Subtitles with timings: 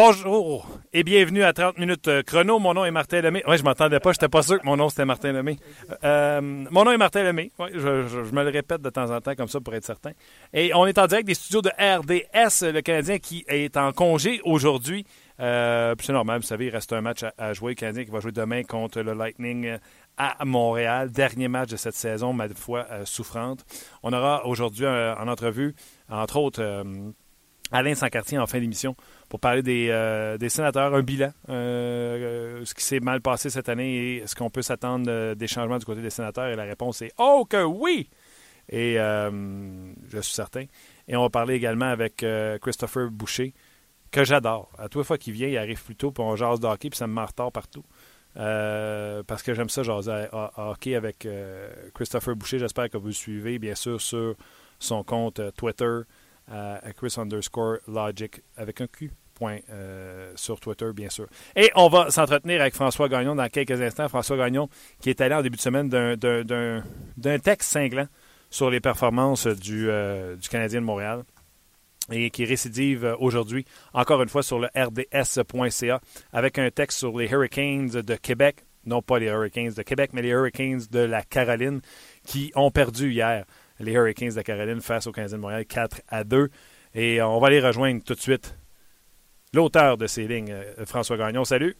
[0.00, 2.60] Bonjour et bienvenue à 30 minutes euh, chrono.
[2.60, 3.42] Mon nom est Martin Lemay.
[3.48, 5.56] Oui, je m'entendais pas, j'étais pas sûr que mon nom c'était Martin Lemay.
[6.04, 7.50] Euh, mon nom est Martin Lemay.
[7.58, 9.84] Ouais, je, je- je me le répète de temps en temps comme ça pour être
[9.84, 10.12] certain.
[10.52, 14.40] Et on est en direct des studios de RDS, le Canadien qui est en congé
[14.44, 15.04] aujourd'hui.
[15.40, 17.72] Euh, c'est normal, vous savez, il reste un match à, jouer.
[17.72, 19.78] Le Canadien qui va jouer demain contre le Lightning euh,
[20.16, 21.10] à Montréal.
[21.10, 23.64] Dernier match de cette saison, ma foi euh, souffrante.
[24.04, 25.74] On aura aujourd'hui en entrevue,
[26.08, 26.84] entre autres,
[27.70, 28.96] Alain Sancartier en fin d'émission
[29.28, 33.50] pour parler des, euh, des sénateurs, un bilan, euh, euh, ce qui s'est mal passé
[33.50, 36.48] cette année et est-ce qu'on peut s'attendre des changements du côté des sénateurs?
[36.48, 38.08] Et la réponse est Oh que oui!
[38.70, 40.64] Et je suis certain.
[41.06, 42.24] Et on va parler également avec
[42.60, 43.54] Christopher Boucher,
[44.10, 44.70] que j'adore.
[44.78, 46.98] À toute fois qu'il vient, il arrive plus tôt, puis on jase de hockey, puis
[46.98, 47.84] ça me met retard partout.
[48.34, 51.26] Parce que j'aime ça jaser à, hockey avec
[51.94, 52.58] Christopher Boucher.
[52.58, 54.34] J'espère que vous le suivez, bien sûr, sur
[54.78, 56.00] son compte Twitter,
[56.50, 59.10] à Chris underscore Logic avec un Q.
[59.38, 61.28] Point, euh, sur Twitter, bien sûr.
[61.54, 64.08] Et on va s'entretenir avec François Gagnon dans quelques instants.
[64.08, 64.68] François Gagnon,
[65.00, 68.08] qui est allé en début de semaine d'un texte cinglant
[68.50, 71.22] sur les performances du, euh, du Canadien de Montréal
[72.10, 76.00] et qui récidive euh, aujourd'hui, encore une fois, sur le rds.ca
[76.32, 78.64] avec un texte sur les Hurricanes de Québec.
[78.86, 81.80] Non pas les Hurricanes de Québec, mais les Hurricanes de la Caroline
[82.24, 83.44] qui ont perdu hier
[83.80, 86.48] les Hurricanes de la Caroline face aux Canadiens de Montréal 4 à 2.
[86.94, 88.56] Et euh, on va aller rejoindre tout de suite
[89.54, 91.44] l'auteur de ces lignes, euh, François Gagnon.
[91.44, 91.76] Salut.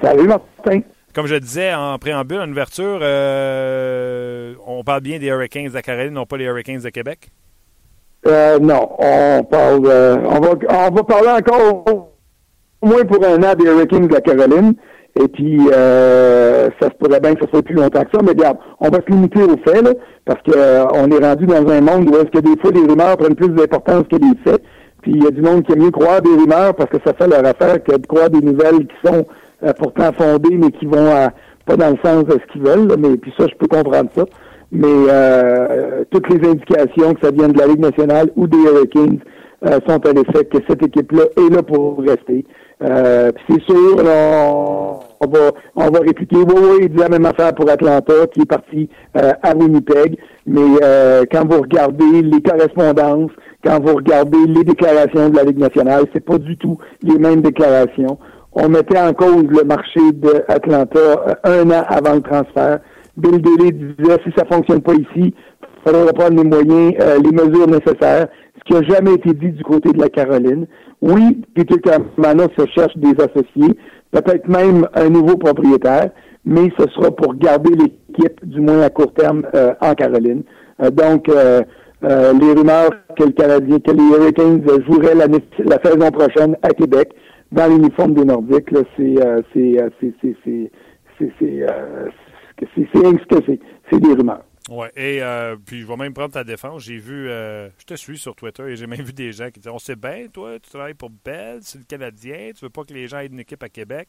[0.00, 0.80] Salut Martin.
[1.14, 5.82] Comme je disais en préambule, en ouverture, euh, on parle bien des Hurricanes de la
[5.82, 7.30] Caroline, non pas les Hurricanes de Québec?
[8.26, 11.84] Euh, non, on parle, euh, on va, on va parler encore
[12.82, 14.74] au moins pour un an des Hurricanes de la Caroline.
[15.22, 18.20] Et puis, euh, ça se pourrait bien que ce soit plus longtemps que ça.
[18.22, 19.92] Mais regarde, on va se limiter aux faits, là,
[20.24, 22.80] parce que euh, on est rendu dans un monde où est-ce que des fois les
[22.80, 24.62] rumeurs prennent plus d'importance que les faits.
[25.02, 27.12] Puis il y a du monde qui aime mieux croire des rumeurs parce que ça
[27.12, 29.24] fait leur affaire que de croire des nouvelles qui sont
[29.62, 31.30] euh, pourtant fondées, mais qui vont à-
[31.66, 32.88] pas dans le sens de ce qu'ils veulent.
[32.88, 32.96] là.
[32.98, 34.24] mais puis ça, je peux comprendre ça.
[34.72, 39.18] Mais euh, toutes les indications que ça vienne de la Ligue nationale ou des Hurricanes
[39.66, 42.44] euh, sont à l'effet que cette équipe-là est là pour rester.
[42.84, 46.36] Euh, c'est sûr, on, on va on va répliquer.
[46.36, 50.18] Oui, oui, la même affaire pour Atlanta, qui est parti euh, à Winnipeg.
[50.46, 53.30] Mais euh, quand vous regardez les correspondances,
[53.64, 57.40] quand vous regardez les déclarations de la Ligue nationale, c'est pas du tout les mêmes
[57.40, 58.18] déclarations.
[58.52, 62.80] On mettait en cause le marché d'Atlanta euh, un an avant le transfert.
[63.16, 65.32] Bill Daly disait si ça fonctionne pas ici,
[65.86, 69.50] il faudra prendre les moyens, euh, les mesures nécessaires, ce qui n'a jamais été dit
[69.50, 70.66] du côté de la Caroline.
[71.02, 73.76] Oui, Peter Kamana se cherche des associés,
[74.10, 76.10] peut-être même un nouveau propriétaire,
[76.44, 80.42] mais ce sera pour garder l'équipe, du moins à court terme, euh, en Caroline.
[80.82, 81.62] Euh, donc, euh,
[82.04, 87.14] euh, les rumeurs que le Canadien, que les Hurricanes joueraient la, saison prochaine à Québec
[87.50, 90.70] dans l'uniforme des Nordiques, c'est, euh, c'est, euh, c'est, c'est,
[91.62, 92.08] euh,
[92.74, 93.60] c'est.
[93.90, 94.42] C'est des rumeurs.
[94.70, 96.84] Ouais, et euh, puis je vais même prendre ta défense.
[96.84, 99.60] J'ai vu, euh, je te suis sur Twitter et j'ai même vu des gens qui
[99.60, 102.82] disent On sait bien, toi, tu travailles pour Bell, c'est le Canadien, tu veux pas
[102.84, 104.08] que les gens aient une équipe à Québec.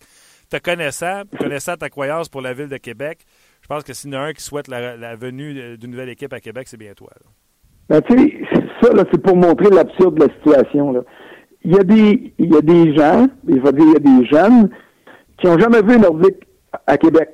[0.50, 3.26] Te connaissant, connaissant ta croyance pour la ville de Québec,
[3.62, 6.10] je pense que s'il y en a un qui souhaite la, la venue d'une nouvelle
[6.10, 7.10] équipe à Québec, c'est bien toi.
[7.90, 8.48] Ben, tu sais,
[8.82, 11.04] ça, c'est pour montrer l'absurde de la situation.
[11.66, 14.20] Il y a des, il y a des gens, je vais dire, il y a
[14.20, 14.70] des jeunes
[15.38, 16.45] qui ont jamais vu Nordique
[16.88, 17.30] à Québec.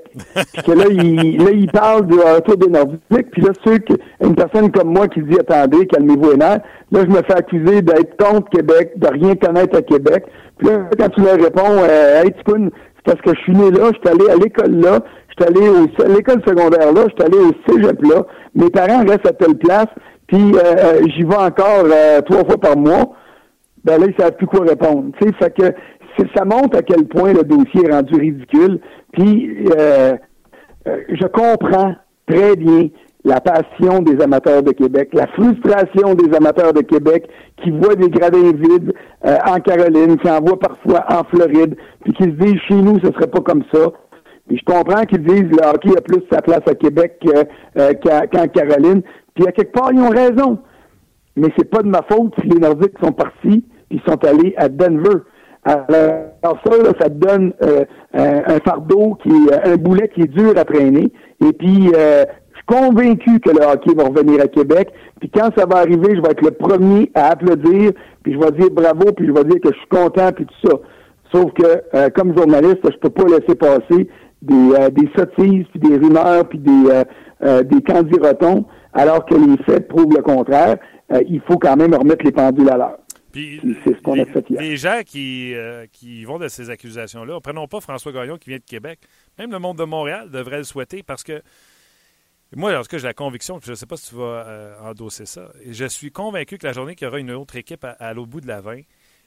[0.54, 3.32] Puis que là, ils, là, ils parlent du retour des Nordiques.
[3.32, 3.94] Puis là, ceux que,
[4.24, 6.62] une personne comme moi qui dit, attendez, calmez-vous les nerfs,
[6.92, 10.26] là, je me fais accuser d'être contre Québec, de rien connaître à Québec.
[10.58, 13.72] Puis là, quand tu leur réponds, euh, hey, Tipoun, c'est parce que je suis né
[13.72, 15.00] là, je suis allé à l'école là,
[15.30, 15.68] je suis allé
[16.06, 19.56] à l'école secondaire là, je suis allé au cégep là, mes parents restent à telle
[19.56, 19.88] place,
[20.28, 23.14] puis euh, euh, j'y vais encore euh, trois fois par mois.
[23.84, 25.12] Ben là, ils savent plus quoi répondre.
[25.20, 28.80] Tu sais, fait que ça montre à quel point le dossier est rendu ridicule.
[29.14, 30.16] Puis euh,
[30.88, 31.96] euh, je comprends
[32.28, 32.90] très bien
[33.24, 37.30] la passion des amateurs de Québec, la frustration des amateurs de Québec
[37.64, 38.94] qui voient des gradins vides
[39.26, 43.00] euh, en Caroline, qui en voient parfois en Floride, puis qui se disent chez nous,
[43.00, 43.92] ce serait pas comme ça.
[44.48, 47.24] Puis je comprends qu'ils disent le hockey a plus sa place à Québec
[47.78, 49.04] euh, qu'en Caroline.
[49.36, 50.58] Puis à quelque part, ils ont raison.
[51.36, 54.68] Mais c'est pas de ma faute si les Nordiques sont partis puis sont allés à
[54.68, 55.20] Denver.
[55.64, 60.54] Alors ça, ça te donne euh, un, fardeau qui est un boulet qui est dur
[60.58, 61.12] à traîner.
[61.40, 64.90] Et puis euh, je suis convaincu que le hockey va revenir à Québec.
[65.20, 67.92] Puis quand ça va arriver, je vais être le premier à applaudir,
[68.24, 70.68] puis je vais dire bravo, puis je vais dire que je suis content, puis tout
[70.68, 70.78] ça.
[71.32, 74.10] Sauf que euh, comme journaliste, je peux pas laisser passer
[74.42, 77.04] des, des sottises, puis des rumeurs, puis des
[77.64, 80.78] des candidatons, alors que les faits prouvent le contraire.
[81.28, 83.01] il faut quand même remettre les pendules à l'heure.
[83.32, 84.62] Puis, c'est ce qu'on a fait hier.
[84.62, 88.60] Les gens qui, euh, qui vont de ces accusations-là, prenons pas François Gagnon qui vient
[88.60, 89.00] de Québec.
[89.38, 91.42] Même le monde de Montréal devrait le souhaiter parce que
[92.56, 94.80] moi, en tout cas, j'ai la conviction, je ne sais pas si tu vas euh,
[94.82, 98.14] endosser ça, je suis convaincu que la journée qu'il y aura une autre équipe à,
[98.14, 98.82] l'autre bout de la 20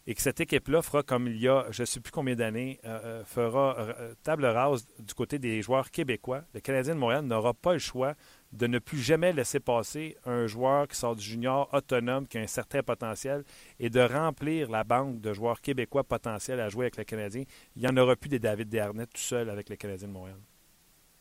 [0.07, 2.79] et que cette équipe-là fera comme il y a je ne sais plus combien d'années,
[2.85, 7.73] euh, fera table rase du côté des joueurs québécois, le Canadien de Montréal n'aura pas
[7.73, 8.15] le choix
[8.57, 12.41] de ne plus jamais laisser passer un joueur qui sort du junior autonome, qui a
[12.41, 13.43] un certain potentiel,
[13.81, 17.43] et de remplir la banque de joueurs québécois potentiels à jouer avec le Canadien.
[17.77, 20.37] Il n'y en aura plus des David Dernay tout seul avec le Canadien de Montréal.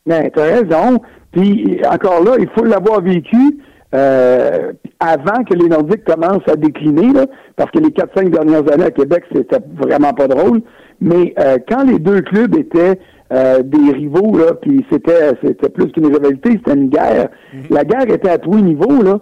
[0.06, 1.00] Bien, tu raison.
[1.32, 3.58] Puis encore là, il faut l'avoir vécu
[3.94, 7.12] euh, avant que les Nordiques commencent à décliner,
[7.56, 10.60] parce que les 4-5 dernières années à Québec, c'était vraiment pas drôle.
[11.00, 12.98] Mais euh, quand les deux clubs étaient
[13.32, 17.28] euh, des rivaux, là, puis c'était c'était plus qu'une rivalité, c'était une guerre.
[17.52, 17.62] Mhm.
[17.70, 19.18] La guerre était à tous les niveaux, là.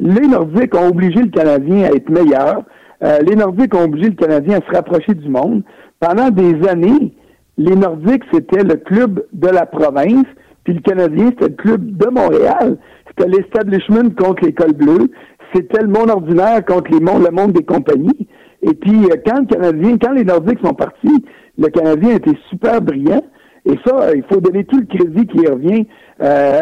[0.00, 2.62] Les Nordiques ont obligé le Canadien à être meilleur.
[3.02, 5.62] Euh, les Nordiques ont obligé le Canadien à se rapprocher du monde.
[5.98, 7.14] Pendant des années,
[7.56, 10.26] les Nordiques, c'était le club de la province,
[10.64, 12.76] puis le Canadien, c'était le club de Montréal.
[13.08, 15.10] C'était l'establishment contre l'école bleue.
[15.54, 18.28] C'était le monde ordinaire contre les mondes, le monde des compagnies.
[18.62, 21.24] Et puis, euh, quand le Canadien, quand les Nordiques sont partis,
[21.56, 23.22] le Canadien était super brillant.
[23.68, 25.86] Et ça, il faut donner tout le crédit qui revient
[26.22, 26.60] euh,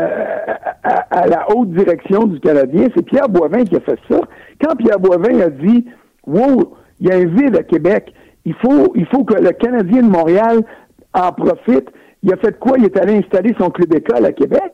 [0.82, 2.88] à, la haute direction du Canadien.
[2.97, 4.20] C'est Pierre Boivin qui a fait ça.
[4.61, 5.87] Quand Pierre Boivin a dit
[6.26, 8.12] Wow, il y a un vide à Québec,
[8.44, 10.62] il faut, il faut que le Canadien de Montréal
[11.14, 11.88] en profite.
[12.25, 12.76] Il a fait quoi?
[12.76, 14.73] Il est allé installer son club école à Québec.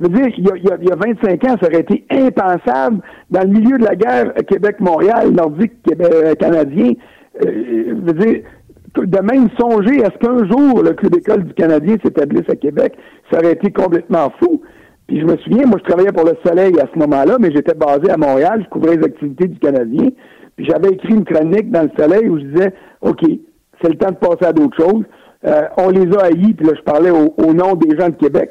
[0.00, 3.02] Je veux dire, il y, a, il y a 25 ans, ça aurait été impensable
[3.30, 6.34] dans le milieu de la guerre Québec-Montréal, nordique euh.
[7.44, 8.42] Euh, je veux dire,
[9.00, 12.94] de même songer à ce qu'un jour le club école du Canadien s'établisse à Québec,
[13.30, 14.60] ça aurait été complètement fou.
[15.06, 17.74] Puis je me souviens, moi je travaillais pour le Soleil à ce moment-là, mais j'étais
[17.74, 20.10] basé à Montréal, je couvrais les activités du Canadien.
[20.56, 23.22] Puis j'avais écrit une chronique dans le Soleil où je disais, OK,
[23.80, 25.04] c'est le temps de passer à d'autres choses.
[25.44, 28.50] Euh, on les a haïs, puis là je parlais au, nom des gens de Québec.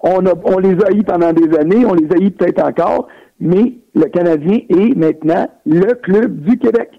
[0.00, 3.74] On, a, on les a haïs pendant des années, on les haïs peut-être encore, mais
[3.94, 6.90] le Canadien est maintenant le club du Québec.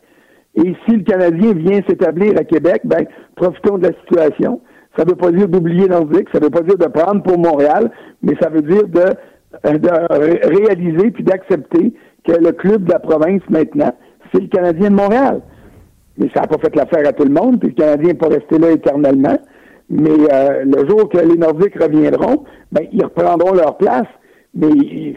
[0.55, 3.05] Et si le Canadien vient s'établir à Québec, ben,
[3.35, 4.61] profitons de la situation.
[4.95, 7.39] Ça ne veut pas dire d'oublier Nordique, ça ne veut pas dire de prendre pour
[7.39, 7.89] Montréal,
[8.21, 13.41] mais ça veut dire de, de réaliser puis d'accepter que le club de la province
[13.49, 13.93] maintenant,
[14.31, 15.41] c'est le Canadien de Montréal.
[16.17, 18.27] Mais ça n'a pas fait l'affaire à tout le monde, puis le Canadien n'est pas
[18.27, 19.37] resté là éternellement.
[19.89, 24.07] Mais euh, le jour que les Nordiques reviendront, ben, ils reprendront leur place.
[24.55, 24.69] Mais,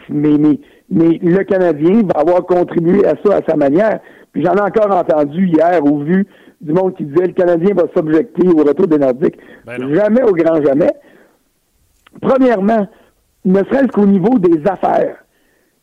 [0.09, 0.59] mais, mais,
[0.91, 4.01] mais le Canadien va avoir contribué à ça à sa manière
[4.43, 6.27] j'en ai encore entendu hier ou vu
[6.61, 9.39] du monde qui disait le Canadien va s'objecter au retour des Nordiques.
[9.67, 10.93] Ben jamais au grand jamais.
[12.21, 12.87] Premièrement,
[13.45, 15.25] ne serait-ce qu'au niveau des affaires.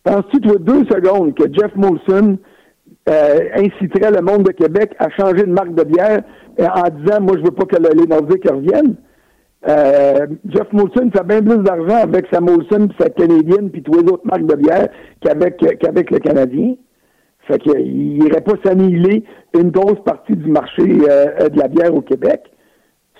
[0.03, 2.38] Penses-tu, toi, deux secondes que Jeff Molson
[3.10, 6.24] euh, inciterait le monde de Québec à changer de marque de bière
[6.60, 8.95] euh, en disant moi je veux pas que les Nordiques reviennent?
[9.65, 13.93] Euh, Jeff Molson fait bien plus d'argent avec sa Molson puis sa Canadienne puis tous
[13.93, 14.89] les autres marques de bière
[15.22, 16.75] qu'avec qu'avec le Canadien.
[17.48, 19.24] Fait qu'il n'irait pas s'annihiler
[19.54, 22.42] une grosse partie du marché euh, de la bière au Québec.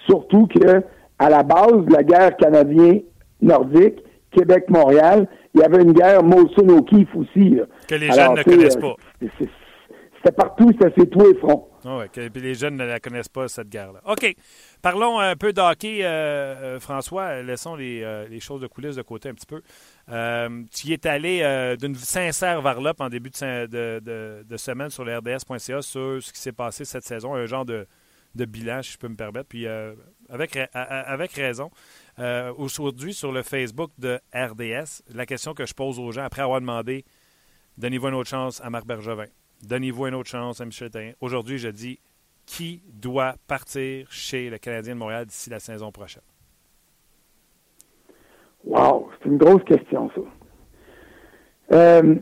[0.06, 0.82] Surtout que
[1.20, 4.00] à la base de la guerre canadien-nordique,
[4.32, 7.60] Québec-Montréal, il y avait une guerre Molson-O'Keefe aussi.
[7.88, 8.96] Que les jeunes ne connaissent pas.
[9.20, 11.68] C'était partout, c'était ces tous les fronts.
[11.86, 14.00] Ah oui, que les jeunes ne la connaissent pas, cette guerre-là.
[14.06, 14.36] OK.
[14.82, 17.42] Parlons un peu d'hockey, euh, euh, François.
[17.42, 19.62] Laissons les, les, choses de coulisses de côté un petit peu.
[20.10, 25.18] Euh, tu y es allé euh, d'une sincère varlope en début de, semaine sur le
[25.18, 27.88] RDS.ca sur ce qui s'est passé cette saison, un genre de,
[28.36, 29.48] bilan, si je peux me permettre.
[29.48, 29.94] Puis euh,
[30.30, 31.72] avec, raison.
[32.58, 36.60] Aujourd'hui, sur le Facebook de RDS, la question que je pose aux gens après avoir
[36.60, 37.06] demandé
[37.78, 39.26] donnez-vous une autre chance à Marc Bergevin,
[39.64, 41.14] donnez-vous une autre chance à Michel Therrien.
[41.22, 42.00] Aujourd'hui, je dis
[42.46, 46.24] qui doit partir chez le Canadien de Montréal d'ici la saison prochaine?
[48.66, 50.22] Wow, c'est une grosse question, ça.
[51.76, 52.16] Euh...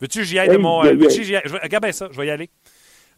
[0.00, 0.84] Veux-tu que j'y aille de mon.
[0.84, 0.90] Hey.
[0.90, 1.42] Euh, veux-tu j'y aille?
[1.46, 1.60] Je vais...
[1.60, 2.50] Regarde bien ça, je vais y aller.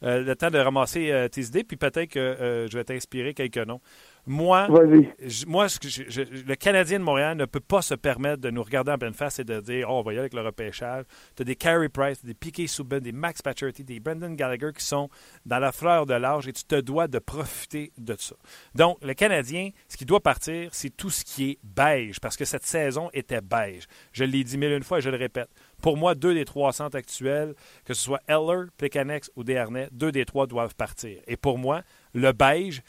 [0.03, 3.33] Euh, le temps de ramasser euh, tes idées, puis peut-être que euh, je vais t'inspirer
[3.35, 3.81] quelques noms.
[4.29, 5.09] Moi, Vas-y.
[5.25, 8.43] je- moi ce que je- je- le Canadien de Montréal ne peut pas se permettre
[8.43, 10.35] de nous regarder en pleine face et de dire Oh, on va y aller avec
[10.35, 11.05] le repêchage.
[11.37, 14.85] Tu as des Carey Price, des Piquet Souben, des Max Pacioretty, des Brendan Gallagher qui
[14.85, 15.09] sont
[15.47, 18.35] dans la fleur de l'âge et tu te dois de profiter de ça.
[18.75, 22.45] Donc, le Canadien, ce qui doit partir, c'est tout ce qui est beige, parce que
[22.45, 23.85] cette saison était beige.
[24.13, 25.49] Je l'ai dit mille une fois et je le répète.
[25.83, 27.55] Pour moi, deux des trois centres actuels,
[27.85, 31.21] que ce soit Eller, Plekanex ou Desharnais, deux des trois doivent partir.
[31.27, 31.83] Et pour moi,
[32.15, 32.83] le beige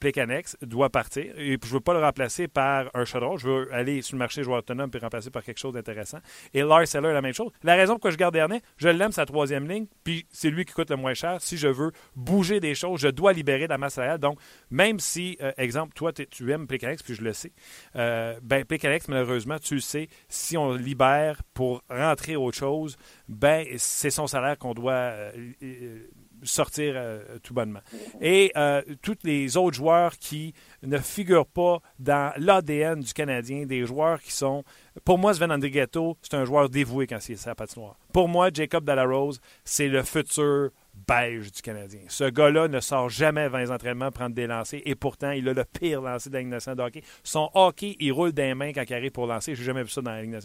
[0.00, 1.38] Plekanex doit partir.
[1.38, 3.36] Et je ne veux pas le remplacer par un chaudron.
[3.36, 6.18] Je veux aller sur le marché joueur autonome et remplacer par quelque chose d'intéressant.
[6.52, 7.50] Et Lars Eller, la même chose.
[7.62, 10.72] La raison pourquoi je garde Desharnais, je l'aime sa troisième ligne, puis c'est lui qui
[10.72, 11.40] coûte le moins cher.
[11.40, 14.18] Si je veux bouger des choses, je dois libérer de la masse salariale.
[14.18, 14.38] Donc,
[14.70, 17.52] même si, euh, exemple, toi, tu aimes Plekanex, puis je le sais,
[17.96, 18.64] euh, ben,
[19.08, 22.96] malheureusement, tu le sais, si on libère pour rentrer autre chose,
[23.28, 25.32] ben, c'est son salaire qu'on doit euh,
[25.62, 26.10] euh,
[26.44, 27.80] sortir euh, tout bonnement.
[28.20, 33.86] Et euh, tous les autres joueurs qui ne figurent pas dans l'ADN du Canadien, des
[33.86, 34.64] joueurs qui sont...
[35.04, 37.96] Pour moi, Sven Andrighetto, c'est un joueur dévoué quand il est sur la patinoire.
[38.12, 42.02] Pour moi, Jacob Dallarose, c'est le futur beige du Canadien.
[42.08, 45.64] Ce gars-là ne sort jamais 20 entraînements prendre des lancers et pourtant, il a le
[45.64, 47.02] pire lancer de la Ligue de hockey.
[47.22, 49.54] Son hockey, il roule des mains quand il arrive pour lancer.
[49.54, 50.38] J'ai jamais vu ça dans la Ligue.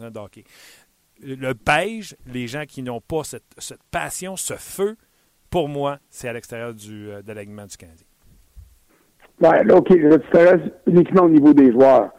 [1.22, 4.96] Le beige, les gens qui n'ont pas cette, cette passion, ce feu,
[5.50, 8.06] pour moi, c'est à l'extérieur du, euh, de l'alignement du Canadien.
[9.42, 12.10] Ouais, là, OK, là, tu t'arrêtes uniquement au niveau des joueurs.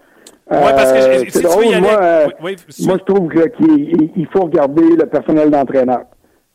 [0.51, 2.57] Oui, parce que je- si c'est tu veux drôle, y aller- moi, euh, oui, oui,
[2.71, 6.05] si- moi, je trouve qu'il il- il faut regarder le personnel d'entraîneur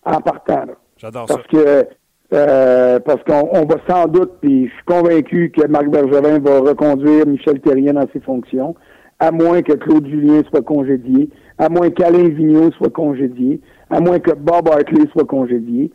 [0.03, 0.65] en partant.
[0.98, 1.36] J'adore ça.
[1.36, 1.88] Parce que
[2.34, 6.60] euh, parce qu'on on va sans doute, puis je suis convaincu que Marc Bergevin va
[6.60, 8.75] reconduire Michel Terrien dans ses fonctions,
[9.20, 11.29] à moins que Claude Julien soit congédié,
[11.60, 15.91] à moins qu'Alain Vigneault soit congédié, à moins que Bob Hartley soit congédié.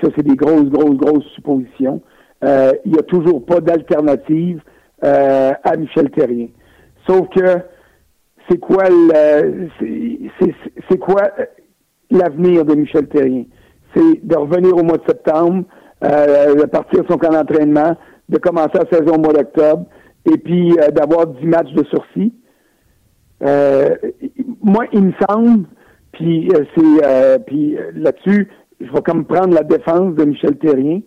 [0.00, 2.00] Ça, c'est des grosses, grosses, grosses suppositions.
[2.44, 4.60] Euh, il n'y a toujours pas d'alternative
[5.04, 6.48] euh, à Michel Terrien.
[7.06, 7.58] Sauf que
[8.48, 8.84] c'est quoi
[9.78, 11.44] c'est- quoi euh,
[12.10, 13.44] l'avenir de Michel Terrien?
[13.94, 15.64] C'est de revenir au mois de septembre,
[16.00, 17.94] de partir son camp d'entraînement,
[18.28, 19.84] de commencer la saison au mois d'octobre,
[20.24, 22.32] et puis d'avoir 10 matchs de sursis.
[24.62, 25.66] Moi, il me semble,
[26.12, 28.48] puis c'est puis là-dessus,
[28.82, 31.00] je vais comme prendre la défense de Michel Terrien.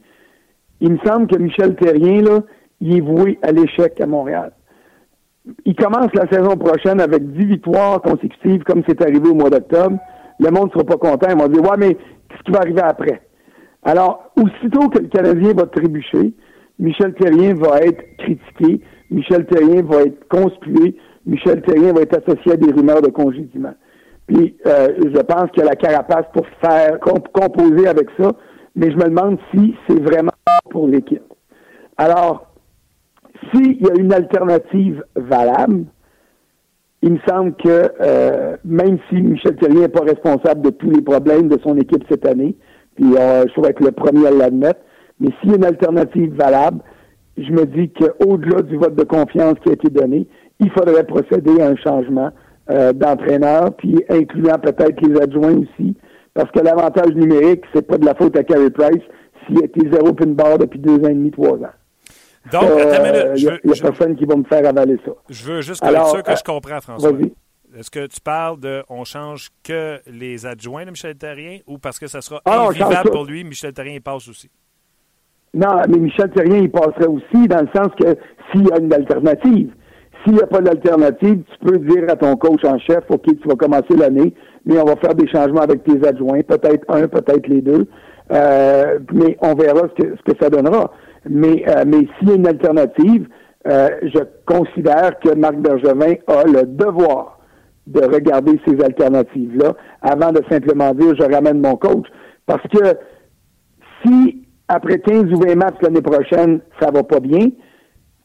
[0.82, 2.39] Il me semble que Michel Terrien, là,
[2.82, 4.51] il est voué à l'échec à Montréal
[5.65, 9.98] il commence la saison prochaine avec 10 victoires consécutives, comme c'est arrivé au mois d'octobre.
[10.39, 11.27] Le monde ne sera pas content.
[11.29, 13.22] Ils vont dire Ouais, mais qu'est-ce qui va arriver après?
[13.84, 16.34] Alors, aussitôt que le Canadien va trébucher,
[16.79, 22.53] Michel Terrien va être critiqué, Michel Terrien va être conspué, Michel Terrien va être associé
[22.53, 23.74] à des rumeurs de congédiement.
[24.27, 28.32] Puis, euh, je pense qu'il y a la carapace pour faire comp- composer avec ça,
[28.75, 30.32] mais je me demande si c'est vraiment
[30.72, 31.22] pour l'équipe.
[31.98, 32.48] Alors,
[33.53, 35.86] s'il y a une alternative valable,
[37.01, 41.01] il me semble que euh, même si Michel Terrien n'est pas responsable de tous les
[41.01, 42.55] problèmes de son équipe cette année,
[42.96, 44.79] puis euh, je vais être le premier à l'admettre,
[45.20, 46.79] mais s'il y a une alternative valable,
[47.38, 50.27] je me dis qu'au-delà du vote de confiance qui a été donné,
[50.60, 52.32] il faudrait procéder à un changement
[52.70, 55.96] euh, d'entraîneur, puis incluant peut-être les adjoints aussi,
[56.34, 59.04] parce que l'avantage numérique, c'est pas de la faute à Carey Price
[59.48, 61.74] s'il a été zéro pin bar depuis deux ans et demi, trois ans.
[62.52, 63.26] Donc, une minute.
[63.38, 65.12] Il n'y a, je- personne qui va me faire avaler ça.
[65.30, 67.12] je veux juste Alors, être sûr que euh, je comprends, François.
[67.78, 72.00] Est-ce que tu parles de on change que les adjoints de Michel Terrien ou parce
[72.00, 74.50] que ça sera Ah, invivable pour lui, Michel Terrien il passe aussi?
[75.54, 78.16] Non, mais Michel Terrien, il passerait aussi dans le sens que
[78.52, 79.74] s'il y a une alternative.
[80.25, 83.48] S'il n'y a pas d'alternative, tu peux dire à ton coach en chef, OK, tu
[83.48, 84.34] vas commencer l'année,
[84.65, 87.88] mais on va faire des changements avec tes adjoints, peut-être un, peut-être les deux,
[88.32, 90.91] Euh, mais on verra ce que, ce que ça donnera.
[91.29, 93.27] Mais, euh, mais s'il y a une alternative,
[93.67, 97.39] euh, je considère que Marc Bergevin a le devoir
[97.88, 102.08] de regarder ces alternatives-là avant de simplement dire je ramène mon coach.
[102.48, 102.98] Parce que
[104.03, 107.50] si après 15 ou 20 matchs l'année prochaine, ça va pas bien,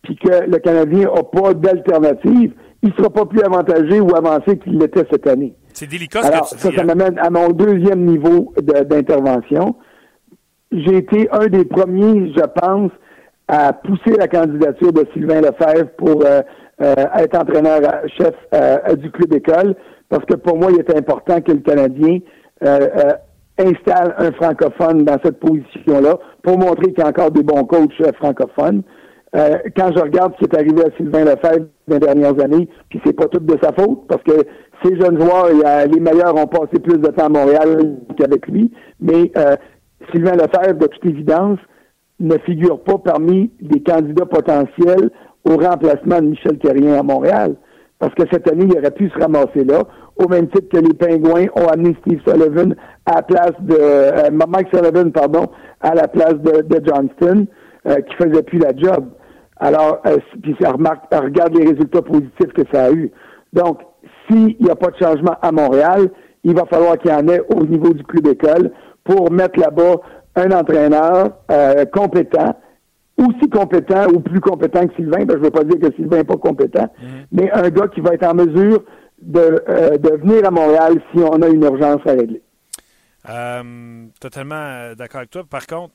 [0.02, 2.52] puis que le Canadien n'a pas d'alternative,
[2.82, 5.54] il sera pas plus avantagé ou avancé qu'il l'était cette année.
[5.74, 6.76] C'est délicat ce Alors, que tu ça, dis.
[6.76, 6.84] ça hein?
[6.86, 9.76] m'amène à mon deuxième niveau de- d'intervention.
[10.72, 12.90] J'ai été un des premiers, je pense,
[13.48, 16.40] à pousser la candidature de Sylvain Lefebvre pour euh,
[16.82, 19.74] euh, être entraîneur-chef euh, du club école,
[20.08, 22.18] parce que pour moi, il était important que le Canadien
[22.64, 23.12] euh, euh,
[23.58, 27.90] installe un francophone dans cette position-là pour montrer qu'il y a encore des bons coachs
[28.00, 28.82] euh, francophones.
[29.36, 32.68] Euh, quand je regarde ce qui est arrivé à Sylvain Lefebvre dans les dernières années,
[32.88, 34.44] puis c'est pas tout de sa faute, parce que
[34.82, 35.48] ces jeunes joueurs,
[35.86, 39.56] les meilleurs ont passé plus de temps à Montréal qu'avec lui, mais euh,
[40.10, 41.58] Sylvain Lefebvre, de toute évidence,
[42.18, 45.10] ne figure pas parmi les candidats potentiels
[45.44, 47.56] au remplacement de Michel Terrien à Montréal.
[47.98, 49.82] Parce que cette année, il aurait pu se ramasser là,
[50.16, 52.74] au même titre que les Pingouins ont amené Steve Sullivan
[53.06, 55.46] à la place de euh, Mike Sullivan, pardon,
[55.80, 57.46] à la place de, de Johnston,
[57.86, 59.06] euh, qui faisait plus la job.
[59.60, 63.10] Alors, euh, puis ça remarque, regarde les résultats positifs que ça a eu.
[63.52, 63.80] Donc,
[64.26, 66.10] s'il n'y a pas de changement à Montréal,
[66.44, 68.72] il va falloir qu'il y en ait au niveau du club d'école
[69.04, 69.96] pour mettre là-bas
[70.36, 72.56] un entraîneur euh, compétent,
[73.18, 76.18] aussi compétent ou plus compétent que Sylvain, ben, je ne veux pas dire que Sylvain
[76.18, 77.26] n'est pas compétent, mm-hmm.
[77.32, 78.82] mais un gars qui va être en mesure
[79.20, 82.40] de, euh, de venir à Montréal si on a une urgence à régler.
[83.28, 85.42] Euh, totalement d'accord avec toi.
[85.44, 85.92] Par contre,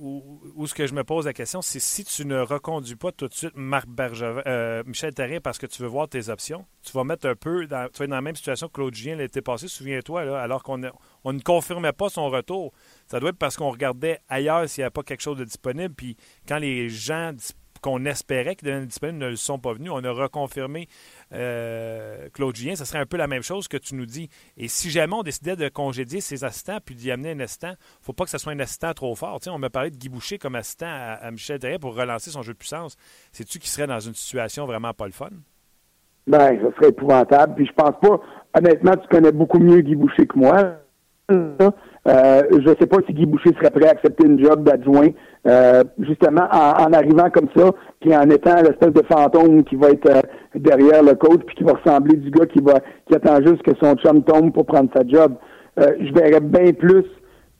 [0.00, 3.28] où, ce que je me pose la question, c'est si tu ne reconduis pas tout
[3.28, 7.04] de suite Marc euh, Michel Terrien parce que tu veux voir tes options, tu vas
[7.04, 9.68] mettre un peu dans, tu vas dans la même situation que Claude Julien l'été passé,
[9.68, 10.80] souviens-toi, alors qu'on
[11.24, 12.72] on ne confirmait pas son retour.
[13.06, 15.94] Ça doit être parce qu'on regardait ailleurs s'il n'y avait pas quelque chose de disponible.
[15.94, 17.32] Puis quand les gens
[17.80, 20.88] qu'on espérait qu'ils deviennent disponibles ne le sont pas venus, on a reconfirmé
[21.32, 24.28] euh, Claude Julien, ce serait un peu la même chose que tu nous dis.
[24.56, 27.72] Et si jamais on décidait de congédier ses assistants puis d'y amener un assistant, il
[27.72, 29.40] ne faut pas que ce soit un assistant trop fort.
[29.46, 32.52] on m'a parlé de Guy Boucher comme assistant à, Michel Terrier pour relancer son jeu
[32.52, 32.96] de puissance.
[33.32, 35.30] C'est-tu qui serait dans une situation vraiment pas le fun?
[36.26, 37.54] Ben, ça serait épouvantable.
[37.54, 38.20] Puis je pense pas,
[38.56, 40.78] honnêtement, tu connais beaucoup mieux Guy Boucher que moi.
[41.30, 45.08] Euh, je ne sais pas si Guy Boucher serait prêt à accepter une job d'adjoint,
[45.46, 47.70] euh, justement en, arrivant comme ça,
[48.00, 50.22] puis en étant l'espèce de fantôme qui va être euh,
[50.54, 53.72] derrière le coach, puis qui va ressembler du gars qui va qui attend juste que
[53.82, 55.34] son chum tombe pour prendre sa job.
[55.76, 57.04] je verrais bien plus,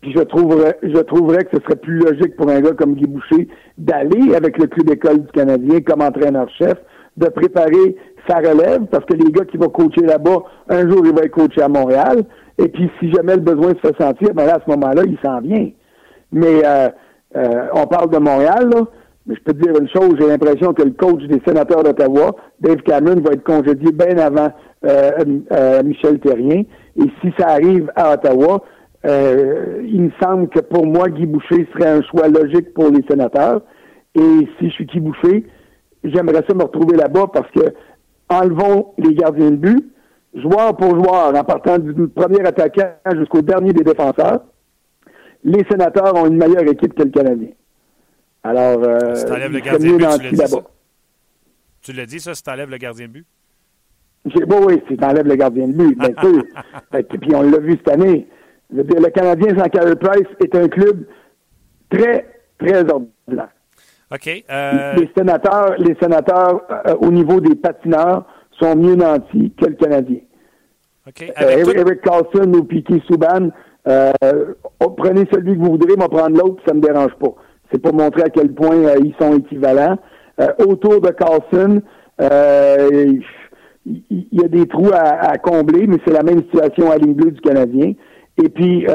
[0.01, 3.07] puis je trouverais je trouverais que ce serait plus logique pour un gars comme Guy
[3.07, 6.79] Boucher d'aller avec le club d'école du Canadien comme entraîneur-chef,
[7.19, 7.97] de préparer
[8.27, 11.33] sa relève, parce que les gars qui vont coacher là-bas, un jour, ils vont être
[11.33, 12.25] coachés à Montréal.
[12.59, 15.19] Et puis, si jamais le besoin se fait sentir, ben là, à ce moment-là, il
[15.25, 15.71] s'en vient.
[16.33, 16.89] Mais euh,
[17.37, 18.83] euh, on parle de Montréal, là.
[19.27, 22.35] Mais je peux te dire une chose, j'ai l'impression que le coach des sénateurs d'Ottawa,
[22.61, 24.49] Dave Cameron, va être congédié bien avant
[24.87, 26.63] euh, Michel Terrien.
[26.97, 28.63] Et si ça arrive à Ottawa,
[29.05, 33.61] il me semble que pour moi, Guy Boucher serait un choix logique pour les sénateurs.
[34.15, 35.45] Et si je suis Guy Boucher,
[36.05, 37.75] j'aimerais ça me retrouver là-bas parce que
[38.31, 39.93] enlevons les gardiens de but,
[40.41, 44.43] joueur pour joueur, en partant du premier attaquant jusqu'au dernier des défenseurs,
[45.45, 47.51] les sénateurs ont une meilleure équipe que le Canadien.
[48.43, 50.59] Alors, euh, si t'enlèves le gardien but, tu l'as dit, ça?
[51.83, 53.27] Tu l'as dit, ça, si t'enlèves le gardien de but?
[54.47, 56.43] Bon, oui, si t'enlèves le gardien de but, bien sûr.
[57.21, 58.27] puis on l'a vu cette année.
[58.71, 61.07] Le, Canadien sans Carey Price est un club
[61.91, 62.27] très,
[62.59, 63.49] très ordinaire.
[64.11, 64.45] OK.
[64.51, 68.25] Euh, les sénateurs, les sénateurs euh, au niveau des patineurs,
[68.61, 70.19] sont mieux nantis que le Canadien.
[71.09, 71.33] Okay.
[71.41, 73.51] Euh, Eric, Carlson ou Piquet Souban,
[73.87, 74.13] euh,
[74.81, 77.35] oh, prenez celui que vous voudrez, moi prendre l'autre, ça me dérange pas.
[77.73, 79.97] C'est pour montrer à quel point euh, ils sont équivalents.
[80.59, 81.81] autour de Carlson,
[82.21, 83.23] il
[84.33, 87.41] y, a des trous à, combler, mais c'est la même situation à ligne bleue du
[87.41, 87.95] Canadien.
[88.43, 88.87] Et puis,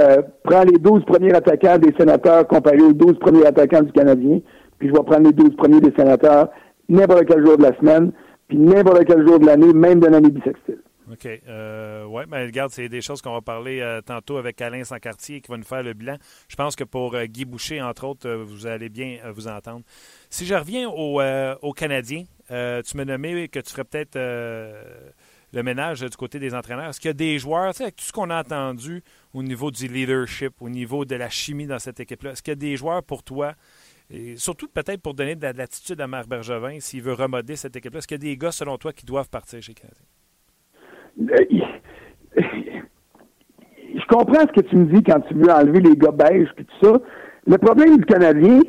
[0.43, 4.39] prends les 12 premiers attaquants des sénateurs comparés aux 12 premiers attaquants du Canadien,
[4.77, 6.49] puis je vais prendre les 12 premiers des sénateurs
[6.89, 8.11] n'importe quel jour de la semaine
[8.47, 10.79] puis n'importe quel jour de l'année, même de l'année bissextile.
[11.11, 11.25] OK.
[11.25, 15.41] Euh, oui, mais regarde, c'est des choses qu'on va parler euh, tantôt avec Alain Sancartier
[15.41, 16.17] qui va nous faire le bilan.
[16.47, 19.83] Je pense que pour euh, Guy Boucher, entre autres, euh, vous allez bien vous entendre.
[20.29, 26.17] Si je reviens aux Canadiens, tu m'as nommé que tu ferais peut-être le ménage du
[26.17, 26.89] côté des entraîneurs.
[26.89, 29.43] Est-ce qu'il y a des joueurs, tu sais, avec tout ce qu'on a entendu au
[29.43, 32.55] niveau du leadership, au niveau de la chimie dans cette équipe-là, est-ce qu'il y a
[32.55, 33.53] des joueurs pour toi
[34.09, 37.99] et surtout, peut-être pour donner de l'attitude à Marc Bergevin, s'il veut remodeler cette équipe-là,
[37.99, 40.03] est-ce qu'il y a des gars, selon toi, qui doivent partir chez Canadien?
[40.03, 40.12] Euh,
[41.17, 41.25] je
[44.09, 46.85] comprends ce que tu me dis quand tu veux enlever les gars belges et tout
[46.85, 46.93] ça.
[47.45, 48.61] Le problème du Canadien,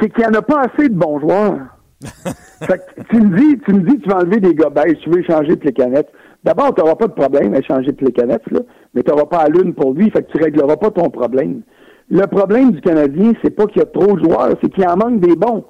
[0.00, 1.58] c'est qu'il n'y en a pas assez de bons joueurs.
[3.10, 5.54] tu me dis, tu me dis, tu vas enlever des gars belges, tu veux échanger
[5.62, 6.10] les canettes.
[6.42, 8.60] D'abord, tu n'auras pas de problème à échanger les canettes, là,
[8.94, 11.10] mais tu n'auras pas à l'une pour lui, fait que tu ne régleras pas ton
[11.10, 11.60] problème.
[12.10, 14.96] Le problème du Canadien, c'est pas qu'il y a trop de joueurs, c'est qu'il en
[14.96, 15.64] manque des bons.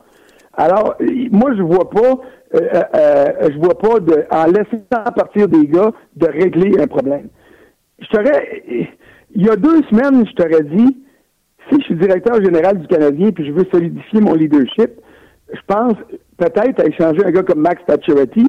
[0.55, 0.95] Alors,
[1.33, 2.21] moi, je vois pas,
[2.53, 6.87] euh, euh, euh, je vois pas de, en laissant partir des gars, de régler un
[6.87, 7.29] problème.
[8.01, 8.63] Je t'aurais,
[9.35, 10.97] il y a deux semaines, je t'aurais dit,
[11.69, 14.91] si je suis directeur général du Canadien puis je veux solidifier mon leadership,
[15.53, 15.95] je pense
[16.39, 18.47] peut-être à échanger un gars comme Max Pacioretty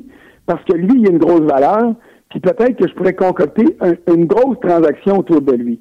[0.48, 1.94] parce que lui, il a une grosse valeur,
[2.30, 5.80] puis peut-être que je pourrais concocter une grosse transaction autour de lui.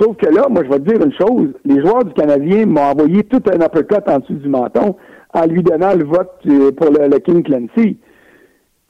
[0.00, 1.54] Sauf que là, moi, je vais te dire une chose.
[1.64, 4.96] Les joueurs du Canadien m'ont envoyé tout un uppercut en dessous du menton
[5.38, 7.98] en lui donnant le vote euh, pour le, King Clancy.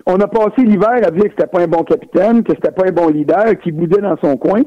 [0.07, 2.87] On a passé l'hiver à dire que c'était pas un bon capitaine, que c'était pas
[2.87, 4.63] un bon leader, qu'il boudait dans son coin,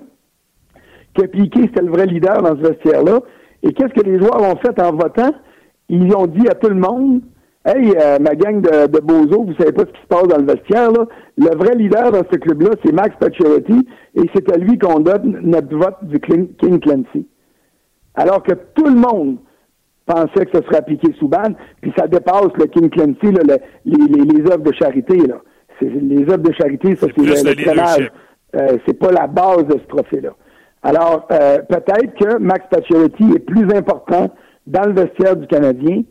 [1.15, 3.22] que Piqué c'était le vrai leader dans ce vestiaire-là.
[3.63, 5.34] Et qu'est-ce que les joueurs ont fait en votant?
[5.89, 7.22] Ils ont dit à tout le monde,
[7.63, 10.38] Hey, euh, ma gang de, de bozos, vous savez pas ce qui se passe dans
[10.38, 11.06] le vestiaire, là.
[11.38, 15.39] Le vrai leader dans ce club-là, c'est Max Pacioretty, et c'est à lui qu'on donne
[15.44, 17.28] notre vote du King Clancy.
[18.15, 19.38] Alors que tout le monde
[20.13, 23.58] pensait que ce serait appliqué sous ban, puis ça dépasse le King Clancy, là, le-
[23.86, 25.17] les, les, les œuvres de charité.
[25.17, 25.36] Là.
[25.82, 27.34] Les œuvres de charité, ça, c'est le,
[28.00, 28.10] le.
[28.56, 30.32] Euh, c'est pas la base de ce trophée-là.
[30.84, 34.30] Alors, euh, peut-être que Max Pacioretty est plus important
[34.67, 36.02] dans le vestiaire du Canadien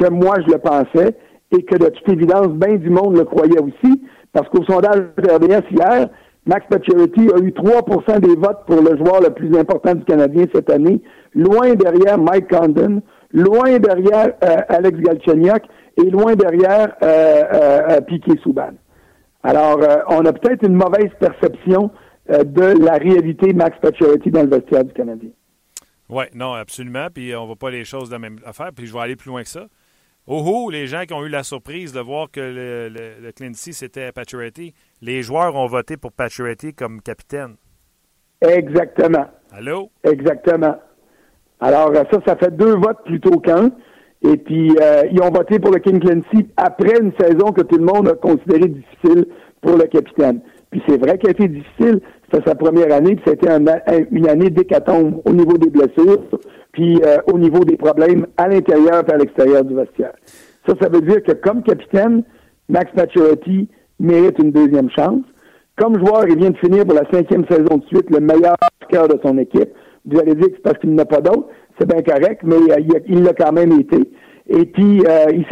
[0.00, 1.14] que moi je le pensais
[1.50, 5.30] et que de toute évidence, bien du monde le croyait aussi, parce qu'au sondage de
[5.30, 6.08] RDS hier,
[6.46, 10.44] Max Pacioretty a eu 3% des votes pour le joueur le plus important du Canadien
[10.54, 11.00] cette année,
[11.34, 15.62] loin derrière Mike Condon, loin derrière euh, Alex Galchenyuk
[15.96, 18.72] et loin derrière euh, euh, euh, Piquet Souban.
[19.42, 21.90] Alors, on a peut-être une mauvaise perception
[22.28, 25.30] de la réalité Max Pacioretty dans le vestiaire du Canadien.
[26.08, 27.06] Oui, non, absolument.
[27.14, 28.70] Puis on ne va pas les choses de la même affaire.
[28.74, 29.66] Puis je vais aller plus loin que ça.
[30.26, 33.32] Oh oh, les gens qui ont eu la surprise de voir que le, le, le
[33.32, 37.54] Clancy, c'était Pacioretty, les joueurs ont voté pour Pacioretty comme capitaine.
[38.42, 39.26] Exactement.
[39.50, 39.90] Allô?
[40.04, 40.76] Exactement.
[41.60, 43.70] Alors, euh, ça, ça fait deux votes plutôt qu'un.
[44.22, 47.78] Et puis, euh, ils ont voté pour le King Clancy après une saison que tout
[47.78, 49.26] le monde a considéré difficile
[49.60, 50.40] pour le capitaine.
[50.70, 52.00] Puis c'est vrai qu'elle a été difficile.
[52.30, 53.64] C'était sa première année, puis c'était un
[54.10, 56.18] une année d'hécatombe au niveau des blessures,
[56.72, 60.12] puis euh, au niveau des problèmes à l'intérieur et à l'extérieur du vestiaire.
[60.66, 62.22] Ça, ça veut dire que comme capitaine,
[62.68, 63.68] Max Pacioretty
[63.98, 65.22] mérite une deuxième chance.
[65.76, 68.56] Comme joueur, il vient de finir pour la cinquième saison de suite le meilleur
[68.90, 69.70] cœur de son équipe.
[70.10, 71.46] Vous allez dire que c'est parce qu'il n'a pas d'autre.
[71.78, 74.10] C'est bien correct, mais il a- l'a quand même été.
[74.48, 75.44] Et puis, euh, il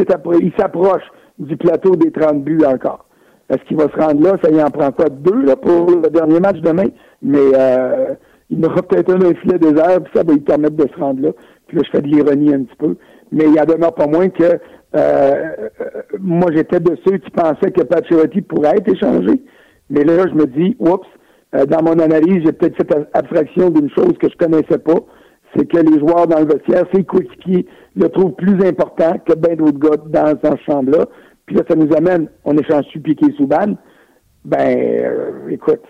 [0.58, 1.02] s'approche
[1.38, 3.04] du plateau des 30 buts encore.
[3.50, 4.36] Est-ce qu'il va se rendre là?
[4.42, 5.08] Ça y en prend quoi?
[5.08, 6.86] Deux là, pour le dernier match demain.
[7.22, 8.14] Mais euh,
[8.50, 11.22] il aura peut-être un, un filet désert, puis ça va lui permettre de se rendre
[11.22, 11.30] là.
[11.68, 12.96] Puis là, je fais de l'ironie un petit peu.
[13.30, 14.58] Mais il y en demeure pas moins que euh,
[14.94, 15.52] euh,
[16.18, 19.42] moi, j'étais de ceux qui pensaient que Pacioretty pourrait être échangé.
[19.90, 21.06] Mais là, je me dis, oups,
[21.54, 24.98] euh, dans mon analyse, j'ai peut-être fait abstraction d'une chose que je connaissais pas.
[25.54, 29.54] C'est que les joueurs dans le vestiaire, ses coéquipiers le trouvent plus important que bien
[29.54, 31.06] d'autres gars dans cette chambre-là.
[31.46, 33.76] Puis là, ça nous amène, on échange sur Piqué Souban.
[34.44, 35.82] Ben, euh, écoute,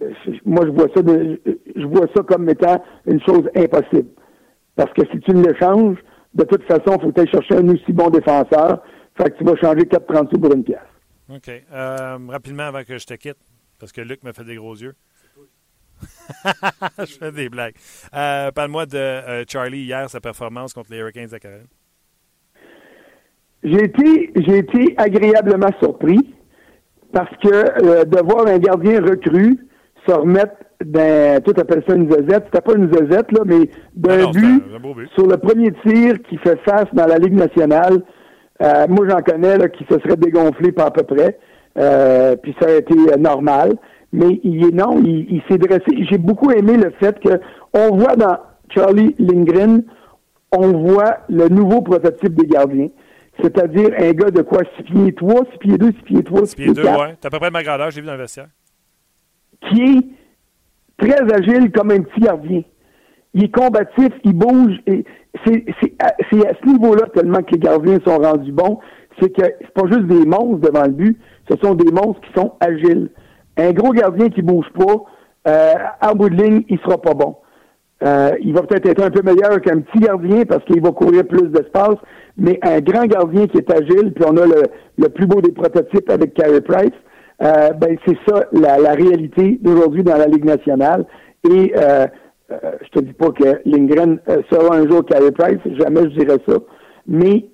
[0.00, 0.10] euh,
[0.44, 1.40] moi, je vois ça de,
[1.76, 4.08] je vois ça comme étant une chose impossible.
[4.76, 5.98] Parce que si tu ne l'échanges,
[6.34, 8.82] de toute façon, il faut ailles chercher un aussi bon défenseur.
[9.20, 10.78] Fait que tu vas changer 4,30 sous pour une pièce.
[11.28, 11.50] OK.
[11.70, 13.36] Rapidement, avant que je te quitte,
[13.82, 14.94] parce que Luc me fait des gros yeux.
[17.00, 17.74] je fais des blagues.
[18.14, 21.66] Euh, Parle-moi de euh, Charlie hier, sa performance contre les Hurricanes de Caroline.
[23.64, 26.32] J'ai été, j'ai été agréablement surpris
[27.12, 29.58] parce que euh, de voir un gardien recru
[30.06, 34.30] se remettre d'un, tout appelle ça une zezette, c'était pas une zezette, là, mais d'un
[34.30, 34.62] but,
[35.16, 38.04] sur le premier tir qui fait face dans la Ligue nationale.
[38.62, 41.36] Euh, moi, j'en connais là, qui se serait dégonflé pas à peu près.
[41.78, 43.74] Euh, puis ça a été euh, normal.
[44.12, 46.04] Mais il est non, il, il s'est dressé.
[46.10, 47.40] J'ai beaucoup aimé le fait que
[47.72, 48.36] on voit dans
[48.68, 49.84] Charlie Lindgren,
[50.54, 52.88] on voit le nouveau prototype des gardiens.
[53.40, 54.60] C'est-à-dire un gars de quoi?
[54.76, 57.16] 6 pieds 3, 6 pieds 2, 6 pieds 3, 6 6 pieds 2, quatre, ouais.
[57.20, 58.48] T'as à peu près de ma grandeur, j'ai vu dans le vestiaire.
[59.70, 60.06] qui est
[60.98, 62.62] très agile comme un petit gardien.
[63.34, 64.74] Il est combatif, il bouge.
[64.86, 65.04] et
[65.46, 68.78] C'est c'est à, c'est à ce niveau-là tellement que les gardiens sont rendus bons.
[69.18, 71.18] C'est que c'est pas juste des monstres devant le but,
[71.50, 73.10] ce sont des monstres qui sont agiles.
[73.56, 75.04] Un gros gardien qui bouge pas,
[75.48, 77.36] euh, en bout de ligne, il sera pas bon.
[78.04, 81.24] Euh, il va peut-être être un peu meilleur qu'un petit gardien parce qu'il va courir
[81.24, 81.96] plus d'espace,
[82.36, 84.62] mais un grand gardien qui est agile, puis on a le,
[84.98, 86.90] le plus beau des prototypes avec Carey Price,
[87.42, 91.04] euh, ben c'est ça la, la réalité d'aujourd'hui dans la Ligue nationale.
[91.48, 92.06] Et euh,
[92.50, 96.18] euh, je te dis pas que Lindgren euh, sera un jour Carey Price, jamais je
[96.18, 96.56] dirais ça,
[97.06, 97.46] mais